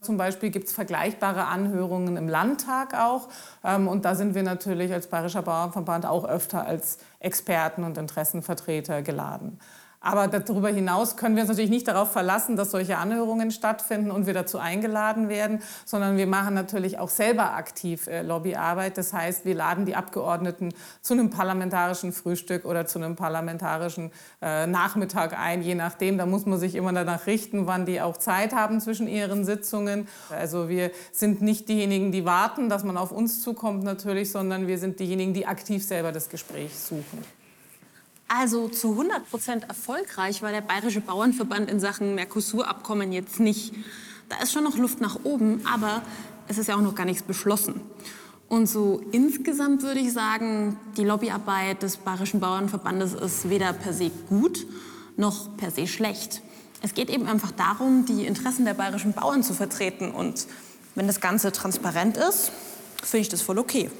Zum 0.00 0.16
Beispiel 0.16 0.50
gibt 0.50 0.66
es 0.66 0.72
vergleichbare 0.72 1.44
Anhörungen 1.46 2.16
im 2.16 2.28
Landtag 2.28 2.94
auch. 2.94 3.28
Ähm, 3.62 3.86
und 3.86 4.04
da 4.04 4.14
sind 4.14 4.34
wir 4.34 4.42
natürlich 4.42 4.92
als 4.92 5.08
Bayerischer 5.08 5.42
Bauernverband 5.42 6.06
auch 6.06 6.24
öfter 6.24 6.66
als 6.66 6.98
Experten 7.18 7.84
und 7.84 7.98
Interessenvertreter 7.98 9.02
geladen. 9.02 9.58
Aber 10.02 10.28
darüber 10.28 10.70
hinaus 10.70 11.18
können 11.18 11.36
wir 11.36 11.42
uns 11.42 11.50
natürlich 11.50 11.70
nicht 11.70 11.86
darauf 11.86 12.10
verlassen, 12.10 12.56
dass 12.56 12.70
solche 12.70 12.96
Anhörungen 12.96 13.50
stattfinden 13.50 14.10
und 14.10 14.26
wir 14.26 14.32
dazu 14.32 14.58
eingeladen 14.58 15.28
werden, 15.28 15.60
sondern 15.84 16.16
wir 16.16 16.26
machen 16.26 16.54
natürlich 16.54 16.98
auch 16.98 17.10
selber 17.10 17.52
aktiv 17.52 18.06
äh, 18.06 18.22
Lobbyarbeit. 18.22 18.96
Das 18.96 19.12
heißt, 19.12 19.44
wir 19.44 19.54
laden 19.54 19.84
die 19.84 19.96
Abgeordneten 19.96 20.72
zu 21.02 21.12
einem 21.12 21.28
parlamentarischen 21.28 22.12
Frühstück 22.12 22.64
oder 22.64 22.86
zu 22.86 22.98
einem 22.98 23.14
parlamentarischen 23.14 24.10
äh, 24.40 24.66
Nachmittag 24.66 25.38
ein, 25.38 25.62
je 25.62 25.74
nachdem. 25.74 26.16
Da 26.16 26.24
muss 26.24 26.46
man 26.46 26.58
sich 26.58 26.76
immer 26.76 26.94
danach 26.94 27.26
richten, 27.26 27.66
wann 27.66 27.84
die 27.84 28.00
auch 28.00 28.16
Zeit 28.16 28.54
haben 28.54 28.80
zwischen 28.80 29.06
ihren 29.06 29.44
Sitzungen. 29.44 30.08
Also 30.30 30.70
wir 30.70 30.92
sind 31.12 31.42
nicht 31.42 31.68
diejenigen, 31.68 32.10
die 32.10 32.24
warten, 32.24 32.70
dass 32.70 32.84
man 32.84 32.96
auf 32.96 33.12
uns 33.12 33.42
zukommt 33.42 33.84
natürlich, 33.84 34.32
sondern 34.32 34.66
wir 34.66 34.78
sind 34.78 34.98
diejenigen, 34.98 35.34
die 35.34 35.46
aktiv 35.46 35.86
selber 35.86 36.10
das 36.10 36.30
Gespräch 36.30 36.78
suchen. 36.78 37.39
Also 38.32 38.68
zu 38.68 38.92
100 38.92 39.28
Prozent 39.28 39.64
erfolgreich 39.64 40.40
war 40.40 40.52
der 40.52 40.60
Bayerische 40.60 41.00
Bauernverband 41.00 41.68
in 41.68 41.80
Sachen 41.80 42.14
Mercosur-Abkommen 42.14 43.10
jetzt 43.10 43.40
nicht. 43.40 43.74
Da 44.28 44.36
ist 44.40 44.52
schon 44.52 44.62
noch 44.62 44.76
Luft 44.76 45.00
nach 45.00 45.18
oben, 45.24 45.62
aber 45.66 46.02
es 46.46 46.56
ist 46.56 46.68
ja 46.68 46.76
auch 46.76 46.80
noch 46.80 46.94
gar 46.94 47.06
nichts 47.06 47.24
beschlossen. 47.24 47.80
Und 48.48 48.68
so 48.68 49.02
insgesamt 49.10 49.82
würde 49.82 49.98
ich 49.98 50.12
sagen, 50.12 50.78
die 50.96 51.02
Lobbyarbeit 51.02 51.82
des 51.82 51.96
Bayerischen 51.96 52.38
Bauernverbandes 52.38 53.14
ist 53.14 53.50
weder 53.50 53.72
per 53.72 53.92
se 53.92 54.12
gut 54.28 54.64
noch 55.16 55.56
per 55.56 55.72
se 55.72 55.88
schlecht. 55.88 56.40
Es 56.82 56.94
geht 56.94 57.10
eben 57.10 57.26
einfach 57.26 57.50
darum, 57.50 58.04
die 58.06 58.26
Interessen 58.26 58.64
der 58.64 58.74
bayerischen 58.74 59.12
Bauern 59.12 59.42
zu 59.42 59.54
vertreten. 59.54 60.12
Und 60.12 60.46
wenn 60.94 61.08
das 61.08 61.20
Ganze 61.20 61.50
transparent 61.50 62.16
ist, 62.16 62.52
finde 63.02 63.22
ich 63.22 63.28
das 63.28 63.42
voll 63.42 63.58
okay. 63.58 63.90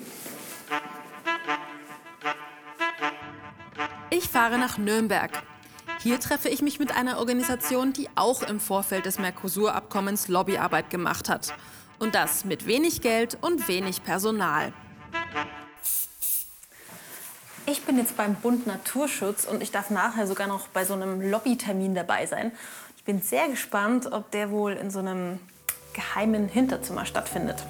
Ich 4.23 4.29
fahre 4.29 4.59
nach 4.59 4.77
Nürnberg. 4.77 5.31
Hier 6.03 6.21
treffe 6.21 6.51
ich 6.51 6.61
mich 6.61 6.79
mit 6.79 6.95
einer 6.95 7.21
Organisation, 7.21 7.95
die 7.95 8.07
auch 8.17 8.43
im 8.43 8.61
Vorfeld 8.61 9.07
des 9.07 9.19
Mercosur-Abkommens 9.19 10.29
Lobbyarbeit 10.29 10.91
gemacht 10.91 11.31
hat. 11.31 11.55
Und 11.99 12.15
das 12.15 12.45
mit 12.45 12.67
wenig 12.67 13.01
Geld 13.01 13.39
und 13.41 13.67
wenig 13.67 14.05
Personal. 14.05 14.75
Ich 17.65 17.83
bin 17.85 17.97
jetzt 17.97 18.19
beim 18.19 18.35
Bund 18.35 18.67
Naturschutz 18.67 19.47
und 19.47 19.63
ich 19.63 19.71
darf 19.71 19.89
nachher 19.89 20.27
sogar 20.27 20.49
noch 20.49 20.69
bei 20.69 20.85
so 20.85 20.93
einem 20.93 21.23
Lobbytermin 21.23 21.95
dabei 21.95 22.27
sein. 22.27 22.53
Ich 22.99 23.05
bin 23.05 23.23
sehr 23.23 23.49
gespannt, 23.49 24.13
ob 24.13 24.31
der 24.33 24.51
wohl 24.51 24.73
in 24.73 24.91
so 24.91 24.99
einem 24.99 25.41
geheimen 25.95 26.47
Hinterzimmer 26.47 27.07
stattfindet. 27.07 27.65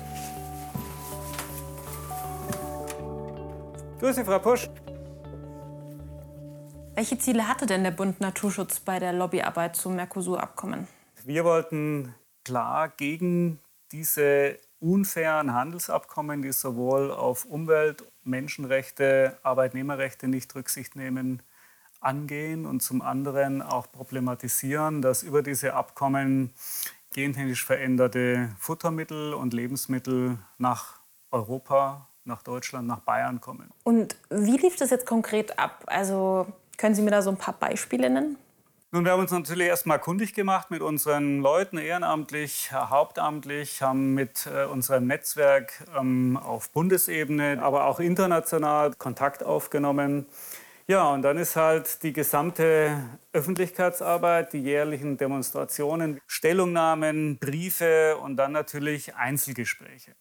Grüße, 4.01 4.25
Frau 4.25 4.41
Pusch. 4.41 4.69
Welche 7.01 7.17
Ziele 7.17 7.49
hatte 7.49 7.65
denn 7.65 7.83
der 7.83 7.93
Bund 7.93 8.21
Naturschutz 8.21 8.79
bei 8.79 8.99
der 8.99 9.15
Lobbyarbeit 9.15 9.75
zum 9.75 9.97
Mercosur-Abkommen? 9.97 10.87
Wir 11.25 11.47
wollten 11.47 12.15
klar 12.45 12.91
gegen 12.91 13.59
diese 13.91 14.59
unfairen 14.81 15.55
Handelsabkommen, 15.55 16.43
die 16.43 16.53
sowohl 16.53 17.11
auf 17.11 17.47
Umwelt, 17.47 18.05
Menschenrechte, 18.23 19.39
Arbeitnehmerrechte 19.43 20.29
nicht 20.29 20.55
Rücksicht 20.55 20.95
nehmen, 20.95 21.43
angehen 22.03 22.67
und 22.67 22.83
zum 22.83 23.01
anderen 23.01 23.63
auch 23.63 23.91
problematisieren, 23.91 25.01
dass 25.01 25.23
über 25.23 25.41
diese 25.41 25.73
Abkommen 25.73 26.53
gentechnisch 27.15 27.65
veränderte 27.65 28.51
Futtermittel 28.59 29.33
und 29.33 29.55
Lebensmittel 29.55 30.37
nach 30.59 31.01
Europa, 31.31 32.09
nach 32.25 32.43
Deutschland, 32.43 32.87
nach 32.87 33.01
Bayern 33.01 33.41
kommen. 33.41 33.71
Und 33.85 34.17
wie 34.29 34.59
lief 34.59 34.77
das 34.77 34.91
jetzt 34.91 35.07
konkret 35.07 35.59
ab? 35.59 35.85
Also 35.87 36.47
können 36.81 36.95
Sie 36.95 37.03
mir 37.03 37.11
da 37.11 37.21
so 37.21 37.31
ein 37.31 37.37
paar 37.37 37.55
Beispiele 37.55 38.09
nennen? 38.09 38.39
Nun, 38.91 39.05
wir 39.05 39.13
haben 39.13 39.21
uns 39.21 39.31
natürlich 39.31 39.69
erstmal 39.69 40.01
kundig 40.01 40.35
gemacht 40.35 40.71
mit 40.71 40.81
unseren 40.81 41.41
Leuten, 41.41 41.77
ehrenamtlich, 41.77 42.73
hauptamtlich, 42.73 43.83
haben 43.83 44.15
mit 44.15 44.49
äh, 44.53 44.65
unserem 44.65 45.07
Netzwerk 45.07 45.85
ähm, 45.97 46.39
auf 46.39 46.71
Bundesebene, 46.71 47.63
aber 47.63 47.85
auch 47.85 48.01
international 48.01 48.95
Kontakt 48.95 49.45
aufgenommen. 49.45 50.27
Ja, 50.89 51.09
und 51.11 51.23
dann 51.23 51.37
ist 51.37 51.55
halt 51.55 52.03
die 52.03 52.15
gesamte 52.15 52.97
Öffentlichkeitsarbeit, 53.33 54.55
die 54.55 54.63
jährlichen 54.63 55.19
Demonstrationen, 55.19 56.19
Stellungnahmen, 56.27 57.39
Briefe 57.39 58.17
und 58.17 58.37
dann 58.39 58.53
natürlich 58.53 59.15
Einzelgespräche. 59.15 60.15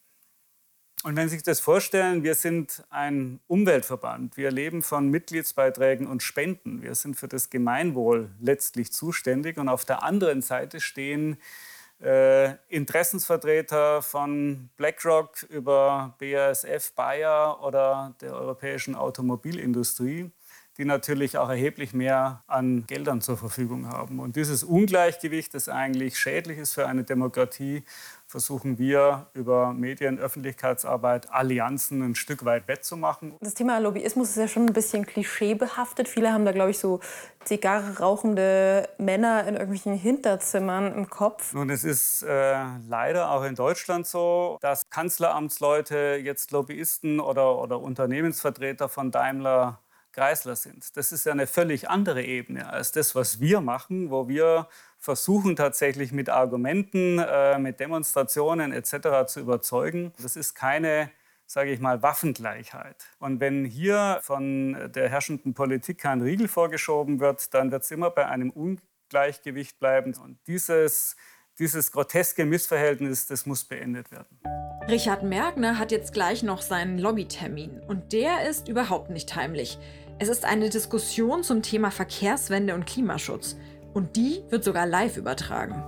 Und 1.04 1.16
wenn 1.16 1.30
Sie 1.30 1.36
sich 1.36 1.44
das 1.44 1.62
vorstellen, 1.62 2.24
wir 2.24 2.36
sind 2.36 2.84
ein 2.90 3.40
Umweltverband. 3.48 4.36
Wir 4.36 4.52
leben 4.52 4.84
von 4.84 5.10
Mitgliedsbeiträgen 5.10 6.08
und 6.08 6.22
Spenden. 6.24 6.82
Wir 6.82 6.94
sind 6.94 7.16
für 7.16 7.30
das 7.30 7.50
Gemeinwohl 7.50 8.30
letztlich 8.42 8.92
zuständig. 8.92 9.58
Und 9.58 9.70
auf 9.70 9.86
der 9.86 10.04
anderen 10.04 10.42
Seite 10.42 10.82
stehen 10.82 11.38
äh, 12.02 12.56
Interessensvertreter 12.68 14.02
von 14.02 14.70
BlackRock 14.76 15.44
über 15.44 16.16
BASF, 16.20 16.92
Bayer 16.96 17.64
oder 17.64 18.14
der 18.20 18.34
europäischen 18.34 18.96
Automobilindustrie 18.96 20.32
die 20.80 20.86
natürlich 20.86 21.38
auch 21.38 21.50
erheblich 21.50 21.94
mehr 21.94 22.42
an 22.48 22.88
Geldern 22.88 23.20
zur 23.20 23.36
Verfügung 23.36 23.90
haben. 23.90 24.22
Und 24.22 24.38
dieses 24.38 24.64
Ungleichgewicht, 24.64 25.54
das 25.54 25.68
eigentlich 25.68 26.18
schädlich 26.18 26.58
ist 26.58 26.74
für 26.74 26.88
eine 26.88 27.04
Demokratie, 27.04 27.84
versuchen 28.30 28.78
wir 28.78 29.26
über 29.34 29.74
Medien, 29.74 30.20
Öffentlichkeitsarbeit, 30.20 31.32
Allianzen 31.32 32.04
ein 32.04 32.14
Stück 32.14 32.46
weit 32.46 32.68
wettzumachen. 32.68 33.34
Das 33.42 33.56
Thema 33.56 33.80
Lobbyismus 33.80 34.30
ist 34.30 34.36
ja 34.38 34.48
schon 34.48 34.68
ein 34.68 34.74
bisschen 34.74 35.08
klischeebehaftet. 35.08 36.08
Viele 36.08 36.32
haben 36.32 36.46
da, 36.46 36.52
glaube 36.52 36.70
ich, 36.70 36.78
so 36.78 37.00
Zigarre 37.44 37.98
rauchende 37.98 38.88
Männer 39.00 39.48
in 39.48 39.56
irgendwelchen 39.56 39.96
Hinterzimmern 39.96 40.94
im 40.94 41.10
Kopf. 41.10 41.54
Nun, 41.54 41.72
es 41.72 41.84
ist 41.84 42.22
äh, 42.22 42.64
leider 42.88 43.32
auch 43.32 43.44
in 43.44 43.56
Deutschland 43.56 44.06
so, 44.06 44.60
dass 44.62 44.84
Kanzleramtsleute 44.92 46.22
jetzt 46.24 46.52
Lobbyisten 46.52 47.20
oder, 47.20 47.58
oder 47.58 47.80
Unternehmensvertreter 47.80 48.90
von 48.90 49.10
Daimler 49.10 49.80
Kreisler 50.12 50.56
sind. 50.56 50.98
Das 50.98 51.12
ist 51.12 51.26
ja 51.26 51.32
eine 51.32 51.48
völlig 51.48 51.90
andere 51.90 52.24
Ebene 52.24 52.70
als 52.70 52.92
das, 52.92 53.16
was 53.16 53.40
wir 53.40 53.62
machen, 53.62 54.10
wo 54.12 54.28
wir 54.28 54.68
versuchen 55.00 55.56
tatsächlich 55.56 56.12
mit 56.12 56.30
Argumenten, 56.30 57.20
äh, 57.20 57.58
mit 57.58 57.80
Demonstrationen 57.80 58.72
etc. 58.72 59.26
zu 59.28 59.40
überzeugen. 59.40 60.14
Das 60.22 60.36
ist 60.36 60.54
keine 60.54 61.10
sage 61.50 61.72
ich 61.72 61.80
mal, 61.80 62.04
Waffengleichheit. 62.04 63.08
Und 63.18 63.40
wenn 63.40 63.66
hier 63.66 64.20
von 64.22 64.92
der 64.94 65.10
herrschenden 65.10 65.56
Politik 65.56 65.98
kein 65.98 66.22
Riegel 66.22 66.48
vorgeschoben 66.48 67.20
wird, 67.20 67.56
dann 67.56 67.72
wird 67.72 67.84
es 67.84 67.90
immer 67.92 68.12
bei 68.12 68.28
einem 68.28 68.52
Ungleichgewicht 68.52 69.80
bleiben. 69.80 70.14
Und 70.24 70.38
dieses, 70.46 71.16
dieses 71.58 71.92
groteske 71.92 72.46
Missverhältnis, 72.46 73.26
das 73.26 73.48
muss 73.48 73.64
beendet 73.64 74.12
werden. 74.12 74.40
Richard 74.88 75.24
Mergner 75.24 75.80
hat 75.80 75.92
jetzt 75.92 76.14
gleich 76.14 76.44
noch 76.44 76.62
seinen 76.62 77.00
Lobbytermin. 77.00 77.82
Und 77.88 78.14
der 78.14 78.48
ist 78.48 78.68
überhaupt 78.68 79.10
nicht 79.10 79.36
heimlich. 79.36 79.80
Es 80.20 80.30
ist 80.30 80.46
eine 80.46 80.70
Diskussion 80.70 81.42
zum 81.42 81.64
Thema 81.64 81.90
Verkehrswende 81.90 82.76
und 82.76 82.86
Klimaschutz. 82.86 83.56
Und 83.94 84.16
die 84.16 84.44
wird 84.50 84.64
sogar 84.64 84.86
live 84.86 85.18
übertragen. 85.18 85.84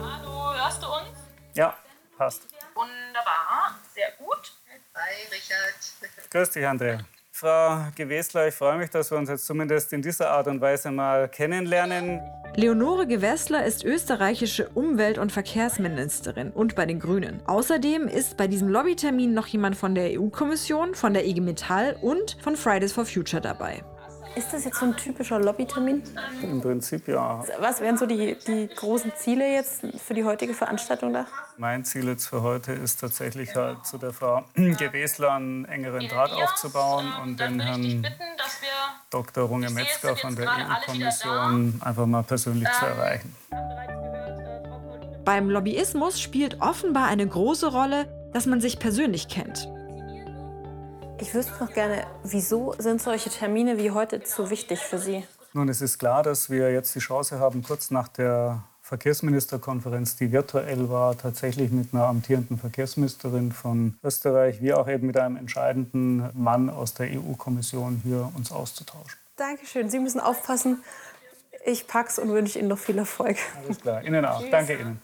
Hallo, 0.00 0.54
hörst 0.54 0.82
du 0.82 0.86
uns? 0.86 1.18
Ja, 1.54 1.76
passt. 2.16 2.46
Wunderbar, 2.74 3.74
sehr 3.94 4.12
gut. 4.18 4.52
Hi, 4.94 5.26
Richard. 5.30 6.30
Grüß 6.30 6.50
dich, 6.50 6.66
Andrea. 6.66 7.00
Frau 7.38 7.88
Gewessler, 7.94 8.48
ich 8.48 8.54
freue 8.54 8.78
mich, 8.78 8.88
dass 8.88 9.10
wir 9.10 9.18
uns 9.18 9.28
jetzt 9.28 9.44
zumindest 9.44 9.92
in 9.92 10.00
dieser 10.00 10.30
Art 10.30 10.46
und 10.46 10.62
Weise 10.62 10.90
mal 10.90 11.28
kennenlernen. 11.28 12.22
Leonore 12.54 13.06
Gewessler 13.06 13.66
ist 13.66 13.84
österreichische 13.84 14.70
Umwelt- 14.70 15.18
und 15.18 15.32
Verkehrsministerin 15.32 16.50
und 16.50 16.74
bei 16.74 16.86
den 16.86 16.98
Grünen. 16.98 17.42
Außerdem 17.46 18.08
ist 18.08 18.38
bei 18.38 18.46
diesem 18.46 18.68
Lobbytermin 18.68 19.34
noch 19.34 19.48
jemand 19.48 19.76
von 19.76 19.94
der 19.94 20.18
EU-Kommission, 20.18 20.94
von 20.94 21.12
der 21.12 21.26
IG 21.26 21.42
Metall 21.42 21.98
und 22.00 22.38
von 22.40 22.56
Fridays 22.56 22.94
for 22.94 23.04
Future 23.04 23.42
dabei. 23.42 23.84
Ist 24.36 24.52
das 24.52 24.66
jetzt 24.66 24.78
so 24.78 24.84
ein 24.84 24.94
typischer 24.94 25.40
Lobbytermin? 25.40 26.02
Im 26.42 26.60
Prinzip 26.60 27.08
ja. 27.08 27.42
Was 27.58 27.80
wären 27.80 27.96
so 27.96 28.04
die, 28.04 28.36
die 28.46 28.68
großen 28.68 29.10
Ziele 29.16 29.50
jetzt 29.50 29.80
für 30.06 30.12
die 30.12 30.24
heutige 30.24 30.52
Veranstaltung 30.52 31.14
da? 31.14 31.26
Mein 31.56 31.86
Ziel 31.86 32.06
jetzt 32.06 32.26
für 32.26 32.42
heute 32.42 32.72
ist 32.72 33.00
tatsächlich 33.00 33.54
halt 33.54 33.86
zu 33.86 33.96
der 33.96 34.12
Frau 34.12 34.44
Gewesler 34.54 35.32
einen 35.32 35.64
engeren 35.64 36.06
Draht 36.06 36.32
aufzubauen 36.32 37.10
und 37.22 37.40
den 37.40 37.60
Herrn 37.60 38.06
Dr. 39.08 39.44
Runge 39.44 39.70
Metzger 39.70 40.14
von 40.16 40.36
der 40.36 40.50
EU-Kommission 40.50 41.80
einfach 41.82 42.04
mal 42.04 42.22
persönlich 42.22 42.68
zu 42.78 42.84
erreichen. 42.84 43.34
Beim 45.24 45.48
Lobbyismus 45.48 46.20
spielt 46.20 46.60
offenbar 46.60 47.06
eine 47.06 47.26
große 47.26 47.68
Rolle, 47.68 48.06
dass 48.34 48.44
man 48.44 48.60
sich 48.60 48.78
persönlich 48.78 49.28
kennt. 49.28 49.66
Ich 51.18 51.32
wüsste 51.34 51.52
noch 51.58 51.72
gerne, 51.72 52.06
wieso 52.24 52.74
sind 52.78 53.00
solche 53.00 53.30
Termine 53.30 53.78
wie 53.78 53.90
heute 53.90 54.20
so 54.24 54.50
wichtig 54.50 54.80
für 54.80 54.98
Sie? 54.98 55.24
Nun, 55.54 55.68
es 55.70 55.80
ist 55.80 55.98
klar, 55.98 56.22
dass 56.22 56.50
wir 56.50 56.70
jetzt 56.70 56.94
die 56.94 56.98
Chance 56.98 57.38
haben, 57.38 57.62
kurz 57.62 57.90
nach 57.90 58.08
der 58.08 58.62
Verkehrsministerkonferenz, 58.82 60.16
die 60.16 60.30
virtuell 60.30 60.90
war, 60.90 61.16
tatsächlich 61.16 61.72
mit 61.72 61.94
einer 61.94 62.04
amtierenden 62.04 62.58
Verkehrsministerin 62.58 63.50
von 63.50 63.98
Österreich, 64.04 64.60
wie 64.60 64.74
auch 64.74 64.88
eben 64.88 65.06
mit 65.06 65.16
einem 65.18 65.36
entscheidenden 65.36 66.28
Mann 66.34 66.68
aus 66.68 66.92
der 66.92 67.08
EU-Kommission 67.10 68.02
hier 68.04 68.30
uns 68.36 68.52
auszutauschen. 68.52 69.18
Dankeschön. 69.36 69.88
Sie 69.88 69.98
müssen 69.98 70.20
aufpassen. 70.20 70.84
Ich 71.64 71.86
pack's 71.86 72.18
und 72.18 72.28
wünsche 72.28 72.58
Ihnen 72.58 72.68
noch 72.68 72.78
viel 72.78 72.98
Erfolg. 72.98 73.38
Alles 73.64 73.80
klar. 73.80 74.04
Ihnen 74.04 74.24
auch. 74.24 74.42
Danke 74.50 74.78
Ihnen. 74.78 75.00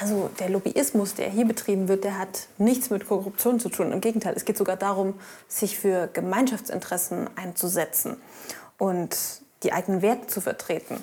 Also 0.00 0.28
der 0.40 0.48
Lobbyismus, 0.48 1.14
der 1.14 1.30
hier 1.30 1.46
betrieben 1.46 1.86
wird, 1.86 2.02
der 2.02 2.18
hat 2.18 2.48
nichts 2.58 2.90
mit 2.90 3.06
Korruption 3.06 3.60
zu 3.60 3.68
tun. 3.68 3.92
Im 3.92 4.00
Gegenteil, 4.00 4.34
es 4.34 4.44
geht 4.44 4.56
sogar 4.56 4.76
darum, 4.76 5.14
sich 5.46 5.78
für 5.78 6.08
Gemeinschaftsinteressen 6.12 7.30
einzusetzen 7.36 8.16
und 8.76 9.16
die 9.62 9.72
eigenen 9.72 10.02
Werte 10.02 10.26
zu 10.26 10.40
vertreten. 10.40 11.02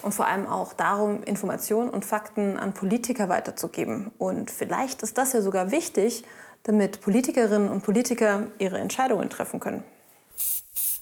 Und 0.00 0.14
vor 0.14 0.26
allem 0.26 0.46
auch 0.46 0.72
darum, 0.72 1.22
Informationen 1.24 1.90
und 1.90 2.06
Fakten 2.06 2.56
an 2.56 2.72
Politiker 2.72 3.28
weiterzugeben. 3.28 4.10
Und 4.16 4.50
vielleicht 4.50 5.02
ist 5.02 5.18
das 5.18 5.34
ja 5.34 5.42
sogar 5.42 5.70
wichtig, 5.70 6.24
damit 6.62 7.02
Politikerinnen 7.02 7.68
und 7.68 7.82
Politiker 7.82 8.46
ihre 8.58 8.78
Entscheidungen 8.78 9.28
treffen 9.28 9.60
können. 9.60 9.84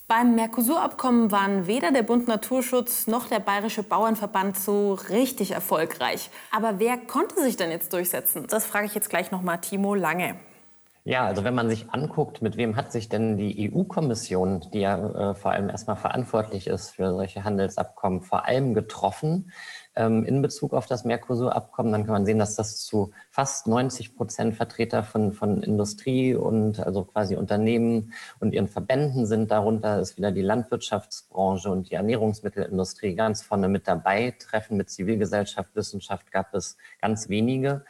Beim 0.09 0.35
Mercosur-Abkommen 0.37 1.31
waren 1.33 1.67
weder 1.67 1.93
der 1.93 2.03
Bund 2.03 2.29
Naturschutz 2.29 3.09
noch 3.09 3.27
der 3.27 3.41
Bayerische 3.41 3.83
Bauernverband 3.83 4.59
so 4.59 4.95
richtig 4.95 5.51
erfolgreich. 5.51 6.31
Aber 6.51 6.79
wer 6.79 6.97
konnte 6.97 7.43
sich 7.43 7.59
denn 7.59 7.71
jetzt 7.71 7.93
durchsetzen? 7.93 8.47
Das 8.49 8.65
frage 8.65 8.87
ich 8.87 8.95
jetzt 8.95 9.11
gleich 9.11 9.31
nochmal 9.33 9.61
Timo 9.61 9.95
Lange. 9.95 10.37
Ja, 11.05 11.25
also 11.25 11.43
wenn 11.43 11.55
man 11.55 11.71
sich 11.71 11.91
anguckt, 11.91 12.43
mit 12.43 12.57
wem 12.57 12.77
hat 12.77 12.93
sich 12.93 13.09
denn 13.09 13.39
die 13.39 13.73
EU-Kommission, 13.73 14.67
die 14.73 14.81
ja 14.81 15.31
äh, 15.31 15.35
vor 15.35 15.53
allem 15.53 15.71
erstmal 15.71 15.97
verantwortlich 15.97 16.67
ist 16.67 16.91
für 16.91 17.11
solche 17.13 17.45
Handelsabkommen, 17.45 18.21
vor 18.21 18.45
allem 18.45 18.75
getroffen 18.75 19.51
ähm, 19.97 20.25
in 20.25 20.43
Bezug 20.43 20.75
auf 20.75 20.87
das 20.87 21.05
Mercosur-Abkommen, 21.05 21.93
dann 21.93 22.05
kann 22.05 22.13
man 22.13 22.27
sehen, 22.27 22.39
dass 22.39 22.57
das 22.57 22.85
zu 22.85 23.13
fast 23.31 23.67
90 23.67 24.17
Prozent 24.17 24.55
Vertreter 24.55 25.03
von, 25.03 25.33
von 25.33 25.63
Industrie 25.63 26.35
und 26.35 26.79
also 26.81 27.05
quasi 27.05 27.37
Unternehmen 27.37 28.13
und 28.39 28.53
ihren 28.53 28.69
Verbänden 28.69 29.25
sind. 29.27 29.51
Darunter 29.51 30.01
ist 30.01 30.19
wieder 30.19 30.31
die 30.31 30.43
Landwirtschaftsbranche 30.43 31.71
und 31.71 31.91
die 31.91 31.95
Ernährungsmittelindustrie 31.95 33.15
ganz 33.15 33.43
vorne 33.43 33.69
mit 33.69 33.89
dabei. 33.89 34.35
Treffen 34.39 34.77
mit 34.77 34.91
Zivilgesellschaft, 34.91 35.75
Wissenschaft 35.75 36.31
gab 36.31 36.55
es 36.55 36.77
ganz 37.01 37.29
wenige. 37.29 37.85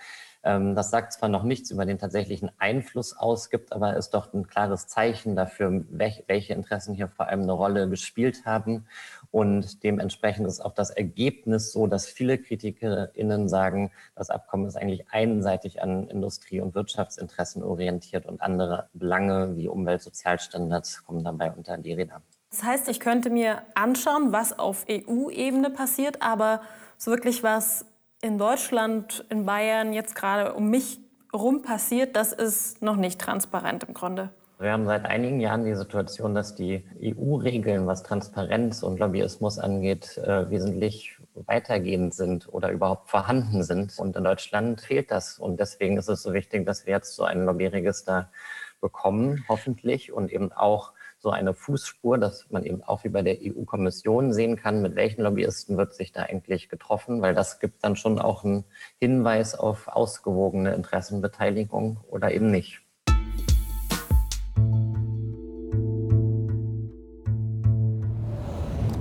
Ähm, 0.45 0.75
das 0.75 0.91
sagt 0.91 1.13
zwar 1.13 1.29
noch 1.29 1.43
nichts 1.43 1.71
über 1.71 1.85
den 1.85 1.99
tatsächlichen 1.99 2.51
Einfluss 2.59 3.17
aus, 3.17 3.51
gibt 3.51 3.73
aber 3.73 3.97
ist 3.97 4.11
doch 4.11 4.33
ein 4.33 4.47
klares 4.47 4.87
Zeichen 4.87 5.35
dafür, 5.37 5.85
welche 5.91 6.55
Interessen 6.55 6.95
hier 6.95 7.09
vor 7.09 7.27
allem 7.27 7.43
eine 7.43 7.53
Rolle 7.53 7.89
gespielt 7.89 8.45
haben. 8.45 8.87
Und 9.31 9.83
dementsprechend 9.83 10.47
ist 10.47 10.61
auch 10.61 10.73
das 10.73 10.91
Ergebnis 10.91 11.73
so, 11.73 11.87
dass 11.87 12.07
viele 12.07 12.39
KritikerInnen 12.39 13.49
sagen, 13.49 13.91
das 14.15 14.31
Abkommen 14.31 14.67
ist 14.67 14.77
eigentlich 14.77 15.11
einseitig 15.11 15.83
an 15.83 16.09
Industrie- 16.09 16.61
und 16.61 16.75
Wirtschaftsinteressen 16.75 17.63
orientiert 17.63 18.27
und 18.27 18.41
andere 18.41 18.89
Belange 18.95 19.57
wie 19.57 19.69
Umwelt-, 19.69 20.03
Sozialstandards 20.03 21.05
kommen 21.05 21.25
dabei 21.25 21.53
unter 21.53 21.77
die 21.77 21.93
Räder. 21.93 22.23
Das 22.51 22.63
heißt, 22.63 22.89
ich 22.89 23.01
könnte 23.01 23.29
mir 23.29 23.63
anschauen, 23.75 24.33
was 24.33 24.59
auf 24.59 24.87
EU-Ebene 24.89 25.69
passiert, 25.69 26.23
aber 26.23 26.63
so 26.97 27.11
wirklich 27.11 27.43
was 27.43 27.85
in 28.21 28.39
Deutschland, 28.39 29.25
in 29.31 29.47
Bayern 29.47 29.93
jetzt 29.93 30.15
gerade 30.15 30.55
um 30.55 30.71
mich 30.71 30.99
rum 31.33 31.63
passiert, 31.63 32.17
das 32.17 32.33
ist 32.33 32.83
noch 32.83 32.97
nicht 32.97 33.21
transparent 33.21 33.85
im 33.85 33.95
Grunde. 33.95 34.31
Wir 34.61 34.73
haben 34.73 34.87
seit 34.87 35.05
einigen 35.05 35.39
Jahren 35.39 35.65
die 35.65 35.75
Situation, 35.77 36.35
dass 36.35 36.57
die 36.57 36.83
EU-Regeln, 37.01 37.87
was 37.87 38.03
Transparenz 38.03 38.83
und 38.83 38.99
Lobbyismus 38.99 39.61
angeht, 39.61 40.19
äh, 40.19 40.51
wesentlich 40.51 41.17
weitergehend 41.35 42.13
sind 42.13 42.53
oder 42.53 42.73
überhaupt 42.73 43.09
vorhanden 43.09 43.63
sind. 43.63 43.97
Und 44.01 44.17
in 44.17 44.25
Deutschland 44.25 44.81
fehlt 44.81 45.13
das. 45.13 45.39
Und 45.39 45.61
deswegen 45.61 45.97
ist 45.97 46.09
es 46.09 46.25
so 46.25 46.33
wichtig, 46.33 46.67
dass 46.67 46.87
wir 46.87 46.95
jetzt 46.95 47.15
so 47.15 47.23
ein 47.23 47.45
Lobbyregister 47.45 48.33
bekommen, 48.81 49.45
hoffentlich, 49.49 50.13
und 50.13 50.33
eben 50.33 50.53
auch 50.53 50.93
so 51.21 51.31
eine 51.31 51.53
Fußspur, 51.53 52.17
dass 52.17 52.49
man 52.51 52.65
eben 52.65 52.83
auch 52.85 53.03
wie 53.03 53.09
bei 53.09 53.23
der 53.23 53.39
EU-Kommission 53.43 54.33
sehen 54.33 54.57
kann, 54.57 54.83
mit 54.83 54.95
welchen 54.95 55.23
Lobbyisten 55.23 55.77
wird 55.77 55.93
sich 55.95 56.13
da 56.13 56.23
eigentlich 56.23 56.69
getroffen, 56.69 57.21
weil 57.23 57.35
das 57.35 57.59
gibt 57.59 57.83
dann 57.85 57.97
schon 57.97 58.21
auch 58.21 58.45
einen 58.45 58.65
Hinweis 59.01 59.57
auf 59.57 59.89
ausgewogene 59.89 60.75
Interessenbeteiligung 60.75 61.99
oder 62.09 62.33
eben 62.33 62.51
nicht. 62.51 62.83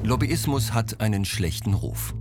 Lobbyismus 0.03 0.74
hat 0.74 1.01
einen 1.01 1.25
schlechten 1.25 1.74
Ruf. 1.74 2.15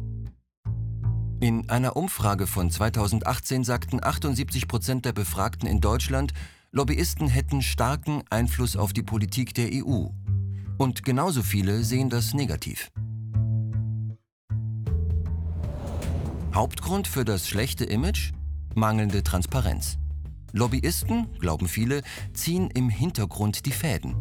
In 1.41 1.71
einer 1.71 1.97
Umfrage 1.97 2.47
von 2.47 2.71
2018 2.71 3.63
sagten 3.63 4.03
78 4.03 4.69
Prozent 4.69 5.05
der 5.05 5.13
Befragten 5.13 5.69
in 5.69 5.81
Deutschland, 5.81 6.33
Lobbyisten 6.73 7.29
hätten 7.29 7.63
starken 7.63 8.23
Einfluss 8.29 8.77
auf 8.77 8.93
die 8.93 9.03
Politik 9.03 9.55
der 9.55 9.71
EU. 9.73 10.09
Und 10.79 11.05
genauso 11.05 11.43
viele 11.43 11.85
sehen 11.85 12.11
das 12.11 12.35
negativ. 12.35 12.91
Hauptgrund 16.55 17.07
für 17.07 17.25
das 17.25 17.49
schlechte 17.49 17.85
Image? 17.85 18.33
Mangelnde 18.75 19.23
Transparenz. 19.23 19.99
Lobbyisten, 20.53 21.29
glauben 21.39 21.69
viele, 21.69 22.03
ziehen 22.33 22.71
im 22.71 22.89
Hintergrund 22.89 23.67
die 23.67 23.73
Fäden. 23.73 24.17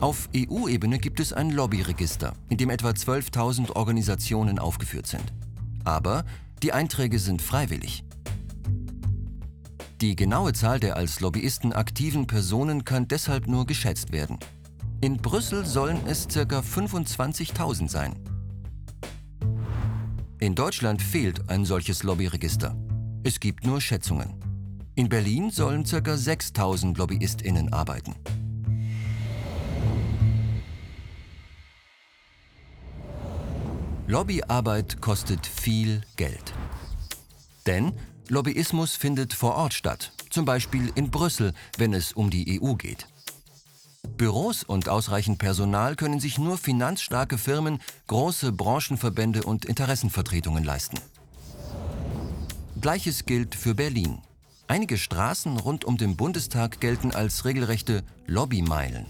Auf 0.00 0.28
EU-Ebene 0.36 0.98
gibt 0.98 1.20
es 1.20 1.32
ein 1.32 1.50
Lobbyregister, 1.50 2.34
in 2.48 2.58
dem 2.58 2.70
etwa 2.70 2.90
12.000 2.90 3.74
Organisationen 3.74 4.58
aufgeführt 4.58 5.06
sind. 5.06 5.32
Aber 5.84 6.24
die 6.62 6.72
Einträge 6.72 7.18
sind 7.18 7.40
freiwillig. 7.40 8.04
Die 10.04 10.16
genaue 10.16 10.52
Zahl 10.52 10.80
der 10.80 10.98
als 10.98 11.20
Lobbyisten 11.20 11.72
aktiven 11.72 12.26
Personen 12.26 12.84
kann 12.84 13.08
deshalb 13.08 13.46
nur 13.46 13.64
geschätzt 13.64 14.12
werden. 14.12 14.38
In 15.00 15.16
Brüssel 15.16 15.64
sollen 15.64 15.98
es 16.06 16.28
ca. 16.28 16.58
25.000 16.58 17.88
sein. 17.88 18.14
In 20.40 20.54
Deutschland 20.54 21.00
fehlt 21.00 21.48
ein 21.48 21.64
solches 21.64 22.02
Lobbyregister. 22.02 22.76
Es 23.22 23.40
gibt 23.40 23.64
nur 23.64 23.80
Schätzungen. 23.80 24.34
In 24.94 25.08
Berlin 25.08 25.50
sollen 25.50 25.84
ca. 25.84 25.96
6.000 25.96 26.98
LobbyistInnen 26.98 27.72
arbeiten. 27.72 28.14
Lobbyarbeit 34.06 35.00
kostet 35.00 35.46
viel 35.46 36.02
Geld. 36.16 36.52
Denn 37.66 37.94
Lobbyismus 38.28 38.96
findet 38.96 39.34
vor 39.34 39.54
Ort 39.54 39.74
statt, 39.74 40.12
zum 40.30 40.44
Beispiel 40.44 40.90
in 40.94 41.10
Brüssel, 41.10 41.52
wenn 41.76 41.92
es 41.92 42.12
um 42.12 42.30
die 42.30 42.60
EU 42.60 42.74
geht. 42.74 43.06
Büros 44.16 44.62
und 44.62 44.88
ausreichend 44.88 45.38
Personal 45.38 45.96
können 45.96 46.20
sich 46.20 46.38
nur 46.38 46.56
finanzstarke 46.56 47.36
Firmen, 47.36 47.80
große 48.06 48.52
Branchenverbände 48.52 49.42
und 49.42 49.64
Interessenvertretungen 49.64 50.64
leisten. 50.64 50.98
Gleiches 52.80 53.26
gilt 53.26 53.54
für 53.54 53.74
Berlin. 53.74 54.18
Einige 54.68 54.96
Straßen 54.96 55.58
rund 55.58 55.84
um 55.84 55.96
den 55.96 56.16
Bundestag 56.16 56.80
gelten 56.80 57.12
als 57.12 57.44
regelrechte 57.44 58.02
Lobbymeilen. 58.26 59.06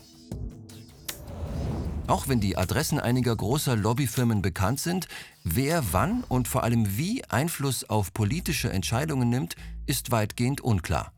Auch 2.07 2.29
wenn 2.29 2.40
die 2.40 2.57
Adressen 2.57 3.01
einiger 3.01 3.35
großer 3.35 3.77
Lobbyfirmen 3.77 4.43
bekannt 4.43 4.79
sind, 4.79 5.09
wer 5.43 5.93
wann 5.93 6.23
und 6.25 6.49
vor 6.49 6.62
allem 6.62 6.99
wie 6.99 7.25
Einfluss 7.25 7.88
auf 7.88 8.12
politische 8.12 8.71
Entscheidungen 8.71 9.31
nimmt, 9.31 9.57
ist 9.87 10.11
weitgehend 10.11 10.61
unklar. 10.61 11.12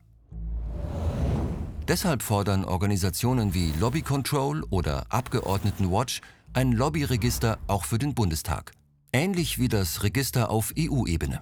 Deshalb 1.87 2.21
fordern 2.21 2.65
Organisationen 2.65 3.53
wie 3.53 3.73
Lobby 3.79 4.01
Control 4.01 4.63
oder 4.69 5.05
Abgeordnetenwatch 5.09 6.21
ein 6.53 6.71
Lobbyregister 6.71 7.59
auch 7.67 7.85
für 7.85 7.97
den 7.97 8.13
Bundestag, 8.13 8.71
ähnlich 9.13 9.59
wie 9.59 9.67
das 9.69 10.03
Register 10.03 10.49
auf 10.49 10.73
EU-Ebene. 10.77 11.41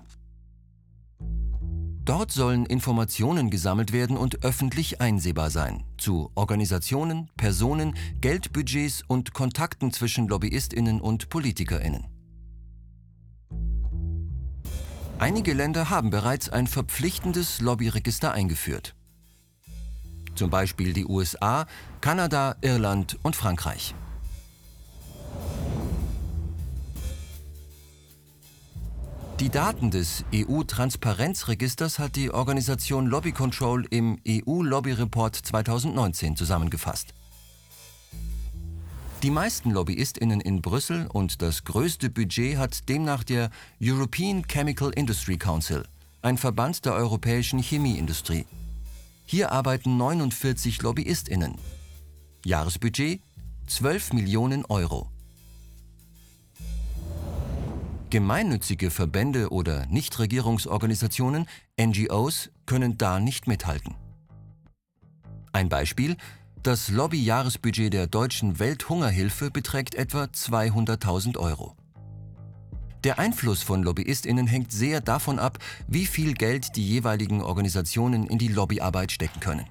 Dort 2.06 2.32
sollen 2.32 2.68
Informationen 2.68 3.50
gesammelt 3.50 3.92
werden 3.92 4.16
und 4.16 4.46
öffentlich 4.46 5.02
einsehbar 5.02 5.50
sein 5.50 5.84
zu 5.98 6.32
Organisationen, 6.36 7.32
Personen, 7.36 7.96
Geldbudgets 8.22 9.04
und 9.08 9.34
Kontakten 9.34 9.92
zwischen 9.92 10.28
Lobbyistinnen 10.28 11.02
und 11.02 11.30
Politikerinnen. 11.30 12.06
Einige 15.18 15.54
Länder 15.54 15.90
haben 15.90 16.12
bereits 16.12 16.50
ein 16.50 16.68
verpflichtendes 16.68 17.60
Lobbyregister 17.60 18.34
eingeführt. 18.34 18.96
Zum 20.36 20.52
Beispiel 20.52 20.94
die 20.94 21.06
USA, 21.06 21.66
Kanada, 22.02 22.56
Irland 22.62 23.18
und 23.24 23.36
Frankreich. 23.36 23.96
Die 29.42 29.50
Daten 29.50 29.92
des 29.92 30.24
EU-Transparenzregisters 30.34 32.00
hat 32.00 32.16
die 32.16 32.32
Organisation 32.32 33.06
Lobby 33.06 33.34
Control 33.34 33.86
im 33.90 34.18
EU-Lobby-Report 34.26 35.36
2019 35.36 36.38
zusammengefasst. 36.38 37.14
Die 39.24 39.30
meisten 39.32 39.72
LobbyistInnen 39.72 40.40
in 40.40 40.62
Brüssel 40.62 41.08
und 41.12 41.42
das 41.42 41.66
größte 41.66 42.10
Budget 42.10 42.58
hat 42.58 42.88
demnach 42.88 43.26
der 43.26 43.50
European 43.82 44.48
Chemical 44.48 44.92
Industry 44.92 45.36
Council, 45.36 45.84
ein 46.22 46.38
Verband 46.38 46.86
der 46.86 46.94
europäischen 46.94 47.60
Chemieindustrie. 47.60 48.46
Hier 49.26 49.52
arbeiten 49.52 49.98
49 49.98 50.82
LobbyistInnen. 50.82 51.56
Jahresbudget 52.46 53.20
12 53.68 54.14
Millionen 54.14 54.64
Euro. 54.66 55.10
Gemeinnützige 58.10 58.92
Verbände 58.92 59.50
oder 59.50 59.88
Nichtregierungsorganisationen, 59.88 61.48
NGOs, 61.80 62.52
können 62.66 62.98
da 62.98 63.20
nicht 63.20 63.48
mithalten. 63.48 63.96
Ein 65.52 65.70
Beispiel, 65.70 66.18
das 66.62 66.90
Lobby-Jahresbudget 66.90 67.94
der 67.94 68.08
deutschen 68.08 68.60
Welthungerhilfe 68.60 69.52
beträgt 69.52 69.96
etwa 69.96 70.24
200.000 70.26 71.38
Euro. 71.38 71.76
Der 73.04 73.20
Einfluss 73.20 73.62
von 73.62 73.84
Lobbyistinnen 73.84 74.48
hängt 74.48 74.72
sehr 74.72 75.00
davon 75.00 75.38
ab, 75.38 75.60
wie 75.88 76.08
viel 76.08 76.34
Geld 76.34 76.76
die 76.76 76.88
jeweiligen 76.88 77.42
Organisationen 77.42 78.26
in 78.26 78.40
die 78.40 78.48
Lobbyarbeit 78.48 79.12
stecken 79.12 79.40
können. 79.40 79.68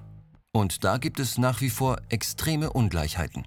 Und 0.53 0.85
da 0.85 0.97
gibt 0.97 1.19
es 1.19 1.37
nach 1.37 1.59
wie 1.59 1.69
vor 1.69 1.97
extreme 2.07 2.71
Ungleichheiten. 2.71 3.45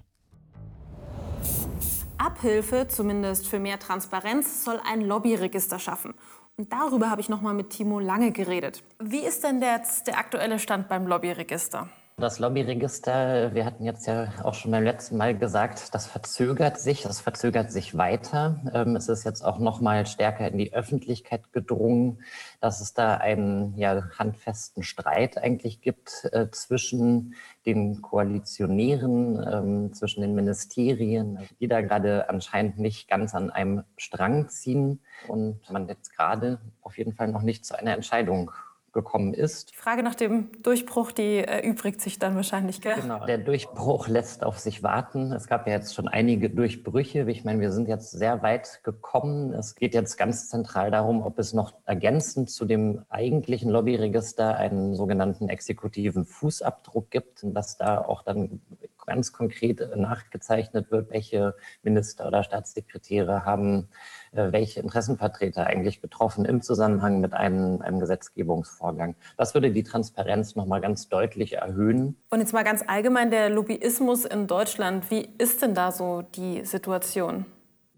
Abhilfe, 2.19 2.87
zumindest 2.87 3.47
für 3.47 3.59
mehr 3.59 3.79
Transparenz, 3.79 4.63
soll 4.63 4.79
ein 4.85 5.01
Lobbyregister 5.01 5.79
schaffen. 5.79 6.13
Und 6.57 6.73
darüber 6.73 7.09
habe 7.09 7.21
ich 7.21 7.29
noch 7.29 7.41
mal 7.41 7.53
mit 7.53 7.69
Timo 7.69 7.99
Lange 7.99 8.31
geredet. 8.31 8.83
Wie 8.99 9.19
ist 9.19 9.43
denn 9.43 9.61
jetzt 9.61 10.07
der 10.07 10.17
aktuelle 10.17 10.59
Stand 10.59 10.89
beim 10.89 11.07
Lobbyregister? 11.07 11.89
Das 12.19 12.37
Lobbyregister, 12.37 13.53
wir 13.53 13.63
hatten 13.63 13.85
jetzt 13.85 14.05
ja 14.05 14.27
auch 14.43 14.53
schon 14.53 14.71
beim 14.71 14.83
letzten 14.83 15.15
Mal 15.15 15.37
gesagt, 15.37 15.93
das 15.93 16.05
verzögert 16.05 16.77
sich, 16.77 17.03
das 17.03 17.21
verzögert 17.21 17.71
sich 17.71 17.97
weiter. 17.97 18.59
Ähm, 18.73 18.97
es 18.97 19.07
ist 19.07 19.23
jetzt 19.23 19.41
auch 19.41 19.57
noch 19.57 19.79
mal 19.79 20.05
stärker 20.05 20.49
in 20.49 20.57
die 20.57 20.73
Öffentlichkeit 20.73 21.53
gedrungen, 21.53 22.21
dass 22.59 22.81
es 22.81 22.93
da 22.93 23.15
einen 23.15 23.77
ja, 23.77 24.09
handfesten 24.19 24.83
Streit 24.83 25.37
eigentlich 25.37 25.79
gibt 25.79 26.27
äh, 26.33 26.51
zwischen 26.51 27.35
den 27.65 28.01
Koalitionären, 28.01 29.41
ähm, 29.49 29.93
zwischen 29.93 30.19
den 30.19 30.35
Ministerien, 30.35 31.39
die 31.61 31.69
da 31.69 31.79
gerade 31.79 32.27
anscheinend 32.27 32.79
nicht 32.79 33.07
ganz 33.07 33.33
an 33.33 33.49
einem 33.49 33.83
Strang 33.95 34.49
ziehen 34.49 34.99
und 35.29 35.61
man 35.71 35.87
jetzt 35.87 36.13
gerade 36.13 36.59
auf 36.81 36.97
jeden 36.97 37.13
Fall 37.13 37.29
noch 37.29 37.43
nicht 37.43 37.65
zu 37.65 37.79
einer 37.79 37.93
Entscheidung 37.93 38.51
gekommen 38.93 39.33
ist. 39.33 39.71
Die 39.71 39.75
Frage 39.75 40.03
nach 40.03 40.15
dem 40.15 40.49
Durchbruch, 40.61 41.11
die 41.11 41.37
erübrigt 41.37 42.01
sich 42.01 42.19
dann 42.19 42.35
wahrscheinlich, 42.35 42.81
gell? 42.81 42.95
Genau, 43.01 43.25
der 43.25 43.37
Durchbruch 43.37 44.07
lässt 44.07 44.43
auf 44.43 44.59
sich 44.59 44.83
warten. 44.83 45.31
Es 45.31 45.47
gab 45.47 45.67
ja 45.67 45.73
jetzt 45.73 45.95
schon 45.95 46.07
einige 46.07 46.49
Durchbrüche. 46.49 47.29
Ich 47.29 47.43
meine, 47.43 47.59
wir 47.59 47.71
sind 47.71 47.87
jetzt 47.87 48.11
sehr 48.11 48.41
weit 48.41 48.81
gekommen. 48.83 49.53
Es 49.53 49.75
geht 49.75 49.93
jetzt 49.93 50.17
ganz 50.17 50.49
zentral 50.49 50.91
darum, 50.91 51.21
ob 51.23 51.39
es 51.39 51.53
noch 51.53 51.73
ergänzend 51.85 52.49
zu 52.49 52.65
dem 52.65 53.03
eigentlichen 53.09 53.69
Lobbyregister 53.69 54.55
einen 54.55 54.95
sogenannten 54.95 55.49
exekutiven 55.49 56.25
Fußabdruck 56.25 57.09
gibt, 57.09 57.39
dass 57.43 57.77
da 57.77 57.99
auch 57.99 58.23
dann 58.23 58.61
ganz 59.09 59.33
konkret 59.33 59.81
nachgezeichnet 59.95 60.89
wird, 60.91 61.11
welche 61.11 61.55
Minister 61.83 62.27
oder 62.27 62.43
Staatssekretäre 62.43 63.43
haben 63.43 63.89
äh, 64.31 64.51
welche 64.51 64.79
Interessenvertreter 64.79 65.65
eigentlich 65.65 66.01
betroffen 66.01 66.45
im 66.45 66.61
Zusammenhang 66.61 67.19
mit 67.19 67.33
einem, 67.33 67.81
einem 67.81 67.99
Gesetzgebungsvorgang. 67.99 69.15
Das 69.37 69.55
würde 69.55 69.71
die 69.71 69.83
Transparenz 69.83 70.55
noch 70.55 70.67
mal 70.67 70.81
ganz 70.81 71.09
deutlich 71.09 71.53
erhöhen. 71.53 72.15
Und 72.29 72.39
jetzt 72.39 72.53
mal 72.53 72.63
ganz 72.63 72.83
allgemein 72.85 73.31
der 73.31 73.49
Lobbyismus 73.49 74.25
in 74.25 74.45
Deutschland. 74.45 75.09
Wie 75.09 75.29
ist 75.39 75.63
denn 75.63 75.73
da 75.73 75.91
so 75.91 76.21
die 76.21 76.63
Situation? 76.63 77.45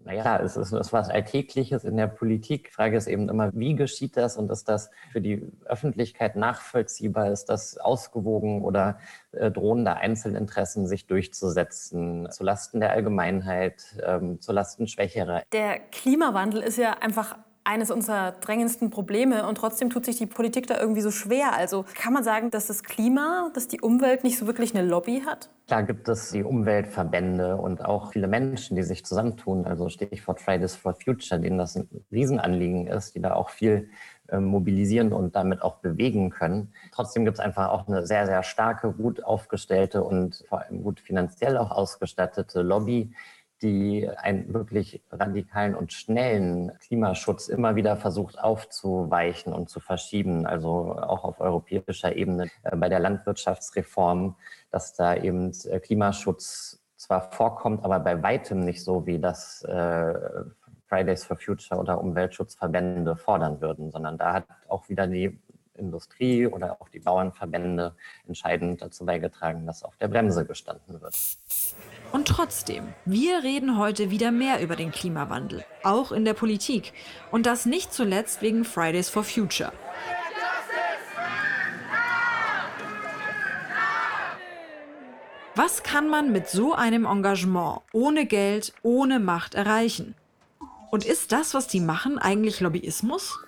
Naja, 0.04 0.38
es 0.38 0.56
ist, 0.56 0.72
ist 0.72 0.92
was 0.92 1.08
Alltägliches 1.08 1.84
in 1.84 1.96
der 1.96 2.06
Politik. 2.06 2.68
Die 2.68 2.70
Frage 2.70 2.96
ist 2.96 3.06
eben 3.06 3.28
immer, 3.28 3.50
wie 3.54 3.74
geschieht 3.74 4.16
das 4.16 4.36
und 4.36 4.50
ist 4.50 4.68
das 4.68 4.90
für 5.12 5.20
die 5.20 5.42
Öffentlichkeit 5.64 6.36
nachvollziehbar? 6.36 7.30
Ist 7.30 7.46
das 7.46 7.78
ausgewogen 7.78 8.62
oder 8.62 8.98
äh, 9.32 9.50
drohen 9.50 9.84
da 9.84 9.94
Einzelinteressen 9.94 10.86
sich 10.86 11.06
durchzusetzen, 11.06 12.28
zulasten 12.30 12.80
der 12.80 12.90
Allgemeinheit, 12.90 13.96
ähm, 14.04 14.40
zulasten 14.40 14.86
Schwächerer? 14.86 15.42
Der 15.52 15.78
Klimawandel 15.78 16.62
ist 16.62 16.78
ja 16.78 16.92
einfach 17.00 17.36
eines 17.64 17.90
unserer 17.90 18.32
drängendsten 18.32 18.90
Probleme 18.90 19.46
und 19.46 19.56
trotzdem 19.56 19.90
tut 19.90 20.04
sich 20.04 20.16
die 20.16 20.26
Politik 20.26 20.66
da 20.66 20.80
irgendwie 20.80 21.00
so 21.00 21.10
schwer. 21.10 21.54
Also 21.54 21.84
kann 21.94 22.12
man 22.12 22.24
sagen, 22.24 22.50
dass 22.50 22.66
das 22.66 22.82
Klima, 22.82 23.50
dass 23.54 23.68
die 23.68 23.80
Umwelt 23.80 24.24
nicht 24.24 24.38
so 24.38 24.46
wirklich 24.46 24.74
eine 24.74 24.86
Lobby 24.86 25.22
hat? 25.24 25.48
Klar 25.68 25.84
gibt 25.84 26.08
es 26.08 26.32
die 26.32 26.42
Umweltverbände 26.42 27.56
und 27.56 27.84
auch 27.84 28.12
viele 28.12 28.26
Menschen, 28.26 28.76
die 28.76 28.82
sich 28.82 29.04
zusammentun. 29.04 29.64
Also 29.64 29.88
Stichwort 29.88 30.40
Fridays 30.40 30.74
for 30.74 30.94
Future, 30.94 31.40
denen 31.40 31.58
das 31.58 31.76
ein 31.76 31.88
Riesenanliegen 32.10 32.88
ist, 32.88 33.14
die 33.14 33.22
da 33.22 33.34
auch 33.34 33.50
viel 33.50 33.88
äh, 34.28 34.40
mobilisieren 34.40 35.12
und 35.12 35.36
damit 35.36 35.62
auch 35.62 35.76
bewegen 35.76 36.30
können. 36.30 36.72
Trotzdem 36.90 37.24
gibt 37.24 37.38
es 37.38 37.40
einfach 37.44 37.68
auch 37.68 37.86
eine 37.86 38.06
sehr, 38.06 38.26
sehr 38.26 38.42
starke, 38.42 38.92
gut 38.92 39.22
aufgestellte 39.22 40.02
und 40.02 40.44
vor 40.48 40.62
allem 40.62 40.82
gut 40.82 41.00
finanziell 41.00 41.56
auch 41.56 41.70
ausgestattete 41.70 42.62
Lobby, 42.62 43.12
die 43.62 44.08
einen 44.08 44.52
wirklich 44.52 45.02
radikalen 45.10 45.74
und 45.74 45.92
schnellen 45.92 46.72
Klimaschutz 46.80 47.48
immer 47.48 47.76
wieder 47.76 47.96
versucht 47.96 48.38
aufzuweichen 48.38 49.52
und 49.52 49.68
zu 49.68 49.80
verschieben, 49.80 50.46
also 50.46 50.96
auch 50.96 51.24
auf 51.24 51.40
europäischer 51.40 52.16
Ebene 52.16 52.50
äh, 52.64 52.76
bei 52.76 52.88
der 52.88 53.00
Landwirtschaftsreform, 53.00 54.36
dass 54.70 54.94
da 54.94 55.14
eben 55.14 55.52
äh, 55.64 55.78
Klimaschutz 55.80 56.80
zwar 56.96 57.32
vorkommt, 57.32 57.84
aber 57.84 58.00
bei 58.00 58.22
weitem 58.22 58.60
nicht 58.60 58.82
so, 58.82 59.06
wie 59.06 59.18
das 59.18 59.62
äh, 59.64 60.14
Fridays 60.88 61.24
for 61.24 61.36
Future 61.36 61.80
oder 61.80 62.00
Umweltschutzverbände 62.00 63.16
fordern 63.16 63.60
würden, 63.60 63.90
sondern 63.90 64.18
da 64.18 64.34
hat 64.34 64.44
auch 64.68 64.88
wieder 64.88 65.06
die 65.06 65.40
Industrie 65.74 66.46
oder 66.46 66.80
auch 66.80 66.88
die 66.88 66.98
Bauernverbände 66.98 67.94
entscheidend 68.26 68.82
dazu 68.82 69.04
beigetragen, 69.04 69.66
dass 69.66 69.82
auf 69.82 69.96
der 69.96 70.08
Bremse 70.08 70.44
gestanden 70.44 71.00
wird. 71.00 71.14
Und 72.12 72.28
trotzdem, 72.28 72.88
wir 73.04 73.42
reden 73.42 73.78
heute 73.78 74.10
wieder 74.10 74.30
mehr 74.30 74.60
über 74.60 74.76
den 74.76 74.90
Klimawandel, 74.90 75.64
auch 75.82 76.12
in 76.12 76.24
der 76.24 76.34
Politik. 76.34 76.92
Und 77.30 77.46
das 77.46 77.66
nicht 77.66 77.92
zuletzt 77.92 78.42
wegen 78.42 78.64
Fridays 78.64 79.08
for 79.08 79.24
Future. 79.24 79.72
Was 85.54 85.82
kann 85.82 86.08
man 86.08 86.32
mit 86.32 86.48
so 86.48 86.72
einem 86.72 87.04
Engagement 87.04 87.80
ohne 87.92 88.24
Geld, 88.24 88.72
ohne 88.82 89.20
Macht 89.20 89.54
erreichen? 89.54 90.14
Und 90.90 91.04
ist 91.04 91.32
das, 91.32 91.52
was 91.52 91.66
die 91.68 91.80
machen, 91.80 92.18
eigentlich 92.18 92.60
Lobbyismus? 92.60 93.38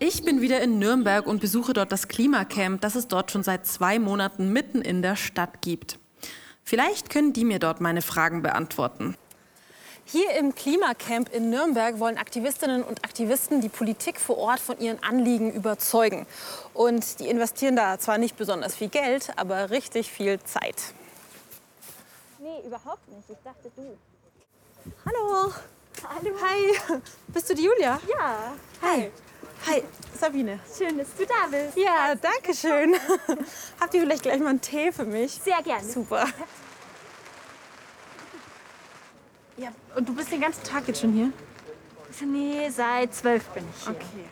Ich 0.00 0.24
bin 0.24 0.40
wieder 0.40 0.60
in 0.60 0.78
Nürnberg 0.78 1.26
und 1.26 1.40
besuche 1.40 1.72
dort 1.72 1.92
das 1.92 2.08
Klimacamp, 2.08 2.80
das 2.80 2.96
es 2.96 3.06
dort 3.06 3.30
schon 3.30 3.44
seit 3.44 3.66
zwei 3.66 3.98
Monaten 3.98 4.52
mitten 4.52 4.82
in 4.82 5.02
der 5.02 5.14
Stadt 5.14 5.62
gibt. 5.62 5.98
Vielleicht 6.64 7.10
können 7.10 7.32
die 7.32 7.44
mir 7.44 7.60
dort 7.60 7.80
meine 7.80 8.02
Fragen 8.02 8.42
beantworten. 8.42 9.16
Hier 10.06 10.32
im 10.32 10.54
Klimacamp 10.54 11.32
in 11.32 11.48
Nürnberg 11.48 11.98
wollen 11.98 12.18
Aktivistinnen 12.18 12.82
und 12.82 13.04
Aktivisten 13.04 13.60
die 13.60 13.68
Politik 13.68 14.20
vor 14.20 14.36
Ort 14.36 14.60
von 14.60 14.78
ihren 14.78 15.02
Anliegen 15.02 15.52
überzeugen. 15.52 16.26
Und 16.74 17.20
die 17.20 17.28
investieren 17.28 17.76
da 17.76 17.98
zwar 17.98 18.18
nicht 18.18 18.36
besonders 18.36 18.74
viel 18.74 18.88
Geld, 18.88 19.32
aber 19.36 19.70
richtig 19.70 20.10
viel 20.10 20.40
Zeit. 20.40 20.76
Nee, 22.38 22.66
überhaupt 22.66 23.08
nicht. 23.08 23.30
Ich 23.30 23.38
dachte 23.42 23.70
du. 23.74 23.96
Hallo. 25.06 25.54
Hallo. 26.08 26.36
Hi. 26.42 27.00
Bist 27.28 27.48
du 27.48 27.54
die 27.54 27.64
Julia? 27.64 27.98
Ja. 28.06 28.52
Hi. 28.82 29.00
Hi, 29.00 29.10
Sabine. 30.18 30.60
Schön, 30.76 30.96
dass 30.98 31.08
du 31.16 31.26
da 31.26 31.46
bist. 31.50 31.76
Ja, 31.76 32.14
danke 32.14 32.54
schön. 32.54 32.94
Habt 33.80 33.94
ihr 33.94 34.00
vielleicht 34.00 34.22
gleich 34.22 34.38
mal 34.40 34.50
einen 34.50 34.60
Tee 34.60 34.92
für 34.92 35.04
mich? 35.04 35.32
Sehr 35.32 35.62
gerne. 35.62 35.86
Super. 35.86 36.26
Ja, 39.56 39.68
und 39.94 40.08
du 40.08 40.14
bist 40.16 40.32
den 40.32 40.40
ganzen 40.40 40.64
Tag 40.64 40.88
jetzt 40.88 41.00
schon 41.00 41.12
hier? 41.12 41.30
Nee, 42.26 42.68
seit 42.70 43.14
zwölf 43.14 43.44
bin 43.50 43.64
ich 43.72 43.84
hier. 43.84 43.92
Okay. 43.94 44.24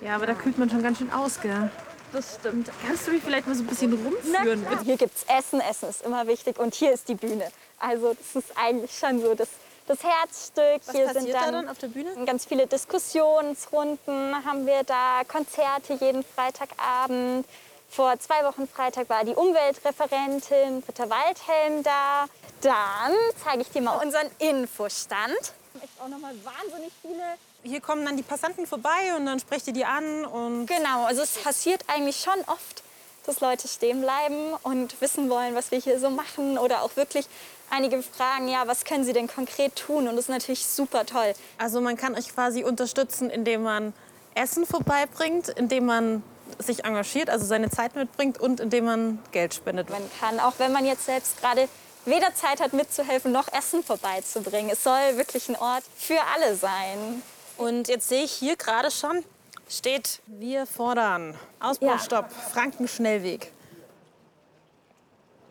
Ja, 0.00 0.16
aber 0.16 0.26
da 0.26 0.34
kühlt 0.34 0.58
man 0.58 0.68
schon 0.68 0.82
ganz 0.82 0.98
schön 0.98 1.12
aus, 1.12 1.40
gell? 1.40 1.70
Das 2.12 2.34
stimmt. 2.34 2.70
Kannst 2.84 3.06
du 3.06 3.12
mich 3.12 3.22
vielleicht 3.22 3.46
mal 3.46 3.54
so 3.54 3.62
ein 3.62 3.66
bisschen 3.66 3.92
rumführen? 3.92 4.66
Hier 4.82 4.96
gibt's 4.96 5.24
Essen. 5.28 5.60
Essen 5.60 5.88
ist 5.88 6.02
immer 6.02 6.26
wichtig. 6.26 6.58
Und 6.58 6.74
hier 6.74 6.92
ist 6.92 7.08
die 7.08 7.14
Bühne. 7.14 7.50
Also 7.78 8.14
das 8.14 8.42
ist 8.44 8.56
eigentlich 8.56 8.96
schon 8.98 9.20
so 9.20 9.34
das, 9.34 9.48
das 9.90 10.04
Herzstück. 10.04 10.80
Was 10.86 10.94
hier 10.94 11.06
passiert 11.06 11.24
sind 11.24 11.34
da 11.34 11.40
dann 11.40 11.52
dann 11.52 11.68
auf 11.68 11.78
der 11.78 11.88
Bühne? 11.88 12.10
ganz 12.24 12.44
viele 12.44 12.66
Diskussionsrunden 12.66 14.44
haben 14.44 14.66
wir 14.66 14.84
da, 14.84 15.22
Konzerte 15.26 15.94
jeden 15.94 16.24
Freitagabend. 16.24 17.44
Vor 17.90 18.16
zwei 18.20 18.44
Wochen 18.44 18.68
Freitag 18.68 19.08
war 19.08 19.24
die 19.24 19.34
Umweltreferentin 19.34 20.82
Britta 20.82 21.10
Waldhelm 21.10 21.82
da. 21.82 22.26
Dann 22.60 23.16
zeige 23.42 23.62
ich 23.62 23.70
dir 23.70 23.82
mal 23.82 23.96
unseren 23.96 24.28
Infostand. 24.38 25.34
Echt 25.82 26.00
auch 26.00 26.08
noch 26.08 26.18
mal 26.18 26.34
wahnsinnig 26.44 26.92
viele. 27.02 27.22
Hier 27.64 27.80
kommen 27.80 28.04
dann 28.04 28.16
die 28.16 28.22
Passanten 28.22 28.66
vorbei 28.66 29.14
und 29.16 29.26
dann 29.26 29.40
sprecht 29.40 29.66
ihr 29.66 29.72
die 29.72 29.84
an 29.84 30.24
und 30.24 30.66
Genau, 30.66 31.04
also 31.04 31.22
es 31.22 31.32
passiert 31.38 31.82
eigentlich 31.88 32.20
schon 32.20 32.38
oft, 32.46 32.84
dass 33.26 33.40
Leute 33.40 33.66
stehen 33.66 34.02
bleiben 34.02 34.54
und 34.62 35.00
wissen 35.00 35.28
wollen, 35.28 35.56
was 35.56 35.72
wir 35.72 35.78
hier 35.78 35.98
so 35.98 36.10
machen 36.10 36.58
oder 36.58 36.82
auch 36.82 36.94
wirklich 36.94 37.26
einige 37.70 38.02
fragen, 38.02 38.48
ja, 38.48 38.66
was 38.66 38.84
können 38.84 39.04
sie 39.04 39.12
denn 39.12 39.28
konkret 39.28 39.76
tun? 39.76 40.08
Und 40.08 40.16
das 40.16 40.26
ist 40.26 40.28
natürlich 40.28 40.66
super 40.66 41.06
toll. 41.06 41.32
Also 41.58 41.80
man 41.80 41.96
kann 41.96 42.14
euch 42.14 42.34
quasi 42.34 42.64
unterstützen, 42.64 43.30
indem 43.30 43.62
man 43.62 43.92
Essen 44.34 44.66
vorbeibringt, 44.66 45.48
indem 45.48 45.86
man 45.86 46.22
sich 46.58 46.84
engagiert, 46.84 47.30
also 47.30 47.46
seine 47.46 47.70
Zeit 47.70 47.94
mitbringt 47.94 48.38
und 48.38 48.60
indem 48.60 48.84
man 48.84 49.18
Geld 49.32 49.54
spendet. 49.54 49.88
Man 49.90 50.02
kann, 50.20 50.40
auch 50.40 50.54
wenn 50.58 50.72
man 50.72 50.84
jetzt 50.84 51.06
selbst 51.06 51.40
gerade 51.40 51.68
weder 52.04 52.34
Zeit 52.34 52.60
hat 52.60 52.72
mitzuhelfen, 52.72 53.32
noch 53.32 53.52
Essen 53.52 53.82
vorbeizubringen. 53.82 54.70
Es 54.70 54.82
soll 54.82 55.16
wirklich 55.16 55.48
ein 55.48 55.56
Ort 55.56 55.84
für 55.96 56.18
alle 56.34 56.56
sein. 56.56 57.22
Und 57.56 57.88
jetzt 57.88 58.08
sehe 58.08 58.24
ich 58.24 58.32
hier 58.32 58.56
gerade 58.56 58.90
schon, 58.90 59.24
steht 59.68 60.20
Wir 60.26 60.66
fordern 60.66 61.36
Ausbaustopp, 61.60 62.32
Frankenschnellweg. 62.52 63.52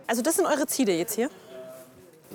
Also 0.08 0.22
das 0.22 0.36
sind 0.36 0.48
eure 0.48 0.66
Ziele 0.66 0.94
jetzt 0.94 1.14
hier? 1.14 1.30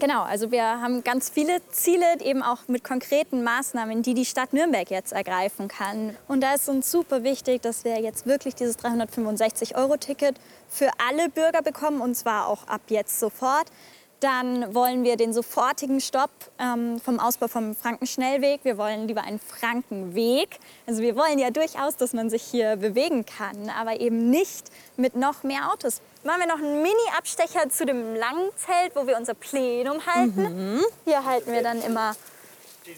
Genau, 0.01 0.23
also 0.23 0.51
wir 0.51 0.65
haben 0.65 1.05
ganz 1.05 1.31
viele 1.31 1.61
Ziele, 1.71 2.21
eben 2.21 2.43
auch 2.43 2.67
mit 2.67 2.83
konkreten 2.83 3.45
Maßnahmen, 3.45 4.03
die 4.03 4.15
die 4.15 4.25
Stadt 4.25 4.53
Nürnberg 4.53 4.91
jetzt 4.91 5.13
ergreifen 5.13 5.69
kann. 5.69 6.17
Und 6.27 6.43
da 6.43 6.55
ist 6.55 6.69
uns 6.69 6.91
super 6.91 7.23
wichtig, 7.23 7.63
dass 7.63 7.85
wir 7.85 8.01
jetzt 8.01 8.27
wirklich 8.27 8.57
dieses 8.57 8.77
365-Euro-Ticket 8.81 10.37
für 10.69 10.91
alle 11.09 11.29
Bürger 11.29 11.63
bekommen, 11.63 12.01
und 12.01 12.17
zwar 12.17 12.49
auch 12.49 12.67
ab 12.67 12.81
jetzt 12.89 13.21
sofort. 13.21 13.67
Dann 14.19 14.75
wollen 14.75 15.05
wir 15.05 15.17
den 15.17 15.33
sofortigen 15.33 16.01
Stopp 16.01 16.31
ähm, 16.59 16.99
vom 16.99 17.21
Ausbau 17.21 17.47
vom 17.47 17.77
Frankenschnellweg. 17.77 18.61
Wir 18.65 18.79
wollen 18.79 19.07
lieber 19.07 19.23
einen 19.23 19.39
Frankenweg. 19.39 20.59
Also 20.87 21.03
wir 21.03 21.15
wollen 21.15 21.39
ja 21.39 21.51
durchaus, 21.51 21.97
dass 21.97 22.15
man 22.15 22.31
sich 22.31 22.43
hier 22.43 22.77
bewegen 22.77 23.27
kann, 23.27 23.71
aber 23.79 24.01
eben 24.01 24.31
nicht 24.31 24.71
mit 24.97 25.15
noch 25.15 25.45
mehr 25.45 25.71
Autos. 25.73 26.01
Machen 26.25 26.41
wir 26.41 26.47
noch 26.47 26.57
einen 26.59 26.83
Mini-Abstecher 26.83 27.69
zu 27.69 27.85
dem 27.85 28.15
langen 28.15 28.51
Zelt, 28.57 28.97
wo 28.97 29.07
wir 29.07 29.17
unser 29.19 29.35
Plenum 29.35 30.05
halten. 30.07 30.83
Hier 31.05 31.25
halten 31.25 31.53
wir 31.53 31.63
dann 31.63 31.83
immer 31.83 32.17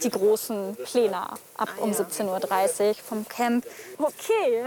die 0.02 0.10
großen 0.10 0.76
Pläne 0.84 1.30
ab 1.56 1.68
um 1.78 1.90
17.30 1.92 2.88
Uhr 2.88 2.94
vom 2.94 3.28
Camp. 3.28 3.66
Okay, 3.98 4.64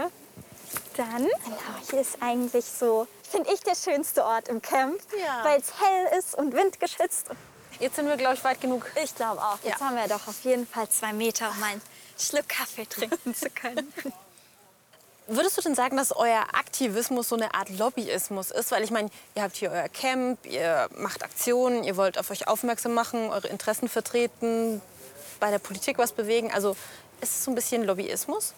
dann, 0.96 1.22
genau, 1.24 1.88
hier 1.90 2.00
ist 2.00 2.18
eigentlich 2.20 2.66
so, 2.66 3.06
finde 3.30 3.50
ich, 3.52 3.60
der 3.60 3.74
schönste 3.74 4.24
Ort 4.24 4.48
im 4.48 4.60
Camp, 4.60 5.00
Ja. 5.18 5.42
weil 5.44 5.60
es 5.60 5.72
hell 5.80 6.18
ist 6.18 6.34
und 6.34 6.54
windgeschützt. 6.54 7.28
Jetzt 7.78 7.96
sind 7.96 8.08
wir, 8.08 8.16
glaube 8.18 8.34
ich, 8.34 8.44
weit 8.44 8.60
genug. 8.60 8.84
Ich 9.02 9.14
glaube 9.14 9.40
auch. 9.40 9.58
Jetzt 9.62 9.80
haben 9.80 9.96
wir 9.96 10.06
doch 10.06 10.26
auf 10.28 10.40
jeden 10.42 10.66
Fall 10.66 10.86
zwei 10.90 11.14
Meter, 11.14 11.50
um 11.56 11.62
einen 11.62 11.80
Schluck 12.18 12.46
Kaffee 12.48 12.84
trinken 12.86 13.34
zu 13.34 13.48
können. 13.48 13.90
Würdest 15.32 15.56
du 15.56 15.62
denn 15.62 15.76
sagen, 15.76 15.96
dass 15.96 16.10
euer 16.10 16.42
Aktivismus 16.54 17.28
so 17.28 17.36
eine 17.36 17.54
Art 17.54 17.68
Lobbyismus 17.78 18.50
ist? 18.50 18.72
Weil 18.72 18.82
ich 18.82 18.90
meine, 18.90 19.10
ihr 19.36 19.42
habt 19.42 19.54
hier 19.54 19.70
euer 19.70 19.88
Camp, 19.88 20.44
ihr 20.44 20.88
macht 20.96 21.22
Aktionen, 21.22 21.84
ihr 21.84 21.96
wollt 21.96 22.18
auf 22.18 22.32
euch 22.32 22.48
aufmerksam 22.48 22.94
machen, 22.94 23.30
eure 23.30 23.46
Interessen 23.46 23.88
vertreten, 23.88 24.82
bei 25.38 25.52
der 25.52 25.60
Politik 25.60 25.98
was 25.98 26.10
bewegen. 26.10 26.50
Also 26.52 26.72
ist 27.20 27.30
es 27.30 27.44
so 27.44 27.52
ein 27.52 27.54
bisschen 27.54 27.84
Lobbyismus? 27.84 28.54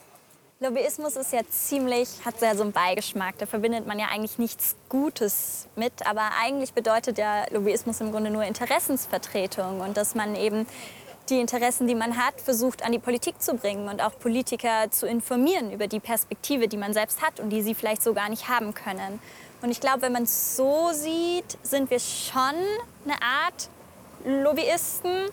Lobbyismus 0.61 1.17
ist 1.17 1.35
ja 1.35 1.43
ziemlich, 1.51 2.09
hat 2.25 2.41
ja 2.41 2.55
so 2.55 2.63
einen 2.63 2.73
Beigeschmack. 2.73 3.37
Da 3.37 3.45
verbindet 3.45 3.87
man 3.87 3.99
ja 3.99 4.07
eigentlich 4.07 4.39
nichts 4.39 4.75
Gutes 4.89 5.67
mit. 5.77 6.07
Aber 6.07 6.31
eigentlich 6.41 6.73
bedeutet 6.73 7.19
der 7.19 7.49
Lobbyismus 7.51 8.01
im 8.01 8.13
Grunde 8.13 8.31
nur 8.31 8.45
Interessensvertretung 8.45 9.83
und 9.83 9.99
dass 9.99 10.15
man 10.15 10.37
eben 10.37 10.67
die 11.31 11.41
Interessen, 11.41 11.87
die 11.87 11.95
man 11.95 12.17
hat, 12.17 12.41
versucht 12.41 12.85
an 12.85 12.93
die 12.93 12.99
Politik 12.99 13.41
zu 13.41 13.55
bringen 13.55 13.89
und 13.89 14.03
auch 14.03 14.19
Politiker 14.19 14.91
zu 14.91 15.07
informieren 15.07 15.73
über 15.73 15.87
die 15.87 16.01
Perspektive, 16.01 16.69
die 16.69 16.77
man 16.77 16.93
selbst 16.93 17.23
hat 17.23 17.41
und 17.41 17.51
die 17.51 17.63
sie 17.63 17.75
vielleicht 17.75 18.03
so 18.03 18.15
gar 18.15 18.29
nicht 18.29 18.49
haben 18.49 18.75
können. 18.75 19.21
Und 19.63 19.71
ich 19.71 19.81
glaube, 19.81 20.03
wenn 20.03 20.13
man 20.13 20.25
es 20.25 20.57
so 20.57 20.91
sieht, 20.93 21.57
sind 21.63 21.91
wir 21.91 22.01
schon 22.01 22.55
eine 23.05 23.23
Art 23.23 23.69
Lobbyisten, 24.25 25.29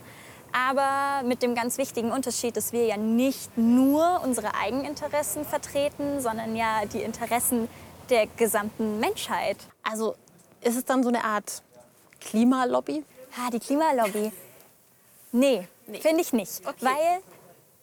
aber 0.52 1.28
mit 1.28 1.41
dem 1.41 1.56
ganz 1.56 1.78
wichtigen 1.78 2.12
Unterschied, 2.12 2.58
dass 2.58 2.71
wir 2.71 2.86
ja 2.86 2.97
nicht 2.97 3.58
nur 3.58 4.21
unsere 4.23 4.56
Eigeninteressen 4.56 5.45
vertreten, 5.45 6.21
sondern 6.21 6.56
ja 6.56 6.86
die 6.86 7.02
Interessen 7.02 7.67
der 8.10 8.28
gesamten 8.28 8.99
Menschheit. 8.99 9.58
Also 9.84 10.15
ist 10.62 10.78
es 10.78 10.86
dann 10.86 11.04
so 11.04 11.10
eine 11.10 11.23
Art 11.23 11.62
Klimalobby? 12.19 13.04
Ah, 13.38 13.49
die 13.52 13.60
Klimalobby. 13.60 14.32
Nee, 15.32 15.67
finde 16.02 16.21
ich 16.21 16.34
nicht. 16.34 16.62
Weil 16.82 17.21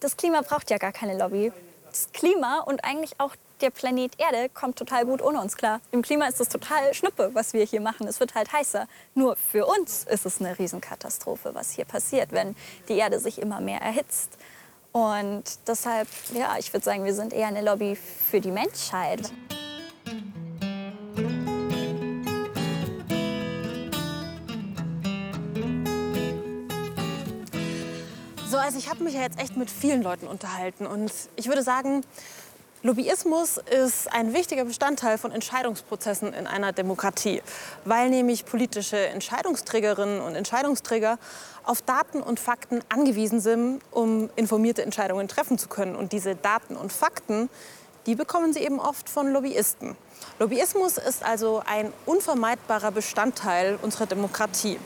das 0.01 0.17
Klima 0.17 0.43
braucht 0.43 0.71
ja 0.71 0.79
gar 0.79 0.93
keine 0.93 1.17
Lobby. 1.17 1.53
Das 1.87 2.13
Klima 2.13 2.61
und 2.61 2.85
eigentlich 2.85 3.19
auch 3.19 3.35
der 3.61 3.71
Planet 3.71 4.13
Erde 4.19 4.49
kommt 4.51 4.77
total 4.79 5.07
gut 5.07 5.23
ohne 5.23 5.41
uns 5.41 5.57
klar. 5.57 5.81
Im 5.91 6.03
Klima 6.03 6.27
ist 6.27 6.41
es 6.41 6.49
total 6.49 6.93
Schnuppe, 6.93 7.31
was 7.33 7.55
wir 7.55 7.65
hier 7.65 7.81
machen. 7.81 8.07
Es 8.07 8.21
wird 8.21 8.35
halt 8.35 8.53
heißer. 8.53 8.87
Nur 9.15 9.37
für 9.37 9.67
uns 9.67 10.05
ist 10.05 10.27
es 10.27 10.41
eine 10.41 10.59
Riesenkatastrophe, 10.59 11.55
was 11.55 11.71
hier 11.71 11.87
passiert, 11.87 12.33
wenn 12.33 12.55
die 12.89 12.99
Erde 12.99 13.19
sich 13.19 13.39
immer 13.39 13.61
mehr 13.61 13.81
erhitzt. 13.81 14.37
Und 14.93 15.45
deshalb, 15.67 16.09
ja, 16.33 16.57
ich 16.59 16.73
würde 16.73 16.85
sagen, 16.85 17.05
wir 17.05 17.15
sind 17.15 17.33
eher 17.33 17.49
eine 17.49 17.63
Lobby 17.63 17.97
für 17.97 18.41
die 18.41 18.51
Menschheit. 18.51 19.31
So, 28.57 28.63
also 28.63 28.79
ich 28.79 28.89
habe 28.89 29.05
mich 29.05 29.13
ja 29.13 29.21
jetzt 29.21 29.39
echt 29.39 29.59
mit 29.59 29.71
vielen 29.71 30.03
Leuten 30.03 30.27
unterhalten 30.27 30.87
und 30.87 31.13
ich 31.37 31.47
würde 31.47 31.63
sagen, 31.63 32.01
Lobbyismus 32.83 33.59
ist 33.59 34.11
ein 34.11 34.33
wichtiger 34.33 34.65
Bestandteil 34.65 35.19
von 35.19 35.31
Entscheidungsprozessen 35.31 36.33
in 36.33 36.47
einer 36.47 36.73
Demokratie, 36.73 37.43
weil 37.85 38.09
nämlich 38.09 38.47
politische 38.47 38.97
Entscheidungsträgerinnen 39.09 40.23
und 40.23 40.37
Entscheidungsträger 40.37 41.19
auf 41.65 41.83
Daten 41.83 42.23
und 42.23 42.41
Fakten 42.41 42.81
angewiesen 42.89 43.41
sind, 43.41 43.83
um 43.91 44.31
informierte 44.37 44.83
Entscheidungen 44.83 45.29
treffen 45.29 45.59
zu 45.59 45.69
können. 45.69 45.95
Und 45.95 46.13
diese 46.13 46.35
Daten 46.35 46.77
und 46.77 46.95
Fakten, 46.95 47.51
die 48.07 48.15
bekommen 48.15 48.55
sie 48.55 48.61
eben 48.61 48.81
oft 48.81 49.11
von 49.11 49.35
Lobbyisten. 49.35 49.99
Lobbyismus 50.39 50.97
ist 50.97 51.23
also 51.23 51.63
ein 51.67 51.93
unvermeidbarer 52.07 52.91
Bestandteil 52.91 53.79
unserer 53.83 54.07
Demokratie. 54.07 54.79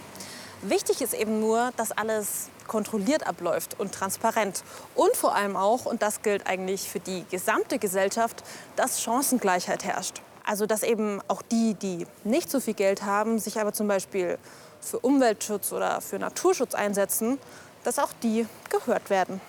Wichtig 0.63 1.03
ist 1.03 1.15
eben 1.15 1.39
nur, 1.39 1.71
dass 1.77 1.93
alles 1.93 2.51
kontrolliert 2.71 3.27
abläuft 3.27 3.79
und 3.81 3.93
transparent. 3.93 4.63
Und 4.95 5.17
vor 5.17 5.35
allem 5.35 5.57
auch, 5.57 5.87
und 5.87 6.03
das 6.03 6.23
gilt 6.23 6.47
eigentlich 6.47 6.89
für 6.89 7.01
die 7.01 7.25
gesamte 7.29 7.81
Gesellschaft, 7.81 8.45
dass 8.77 9.03
Chancengleichheit 9.03 9.83
herrscht. 9.83 10.23
Also 10.47 10.67
dass 10.67 10.85
eben 10.85 11.21
auch 11.27 11.43
die, 11.43 11.75
die 11.75 12.07
nicht 12.23 12.49
so 12.49 12.61
viel 12.61 12.75
Geld 12.75 13.03
haben, 13.03 13.41
sich 13.41 13.61
aber 13.61 13.73
zum 13.73 13.89
Beispiel 13.89 14.39
für 14.81 15.01
Umweltschutz 15.01 15.73
oder 15.73 16.01
für 16.01 16.21
Naturschutz 16.21 16.75
einsetzen, 16.75 17.39
dass 17.83 17.99
auch 17.99 18.13
die 18.23 18.47
gehört 18.71 19.11
werden. 19.11 19.41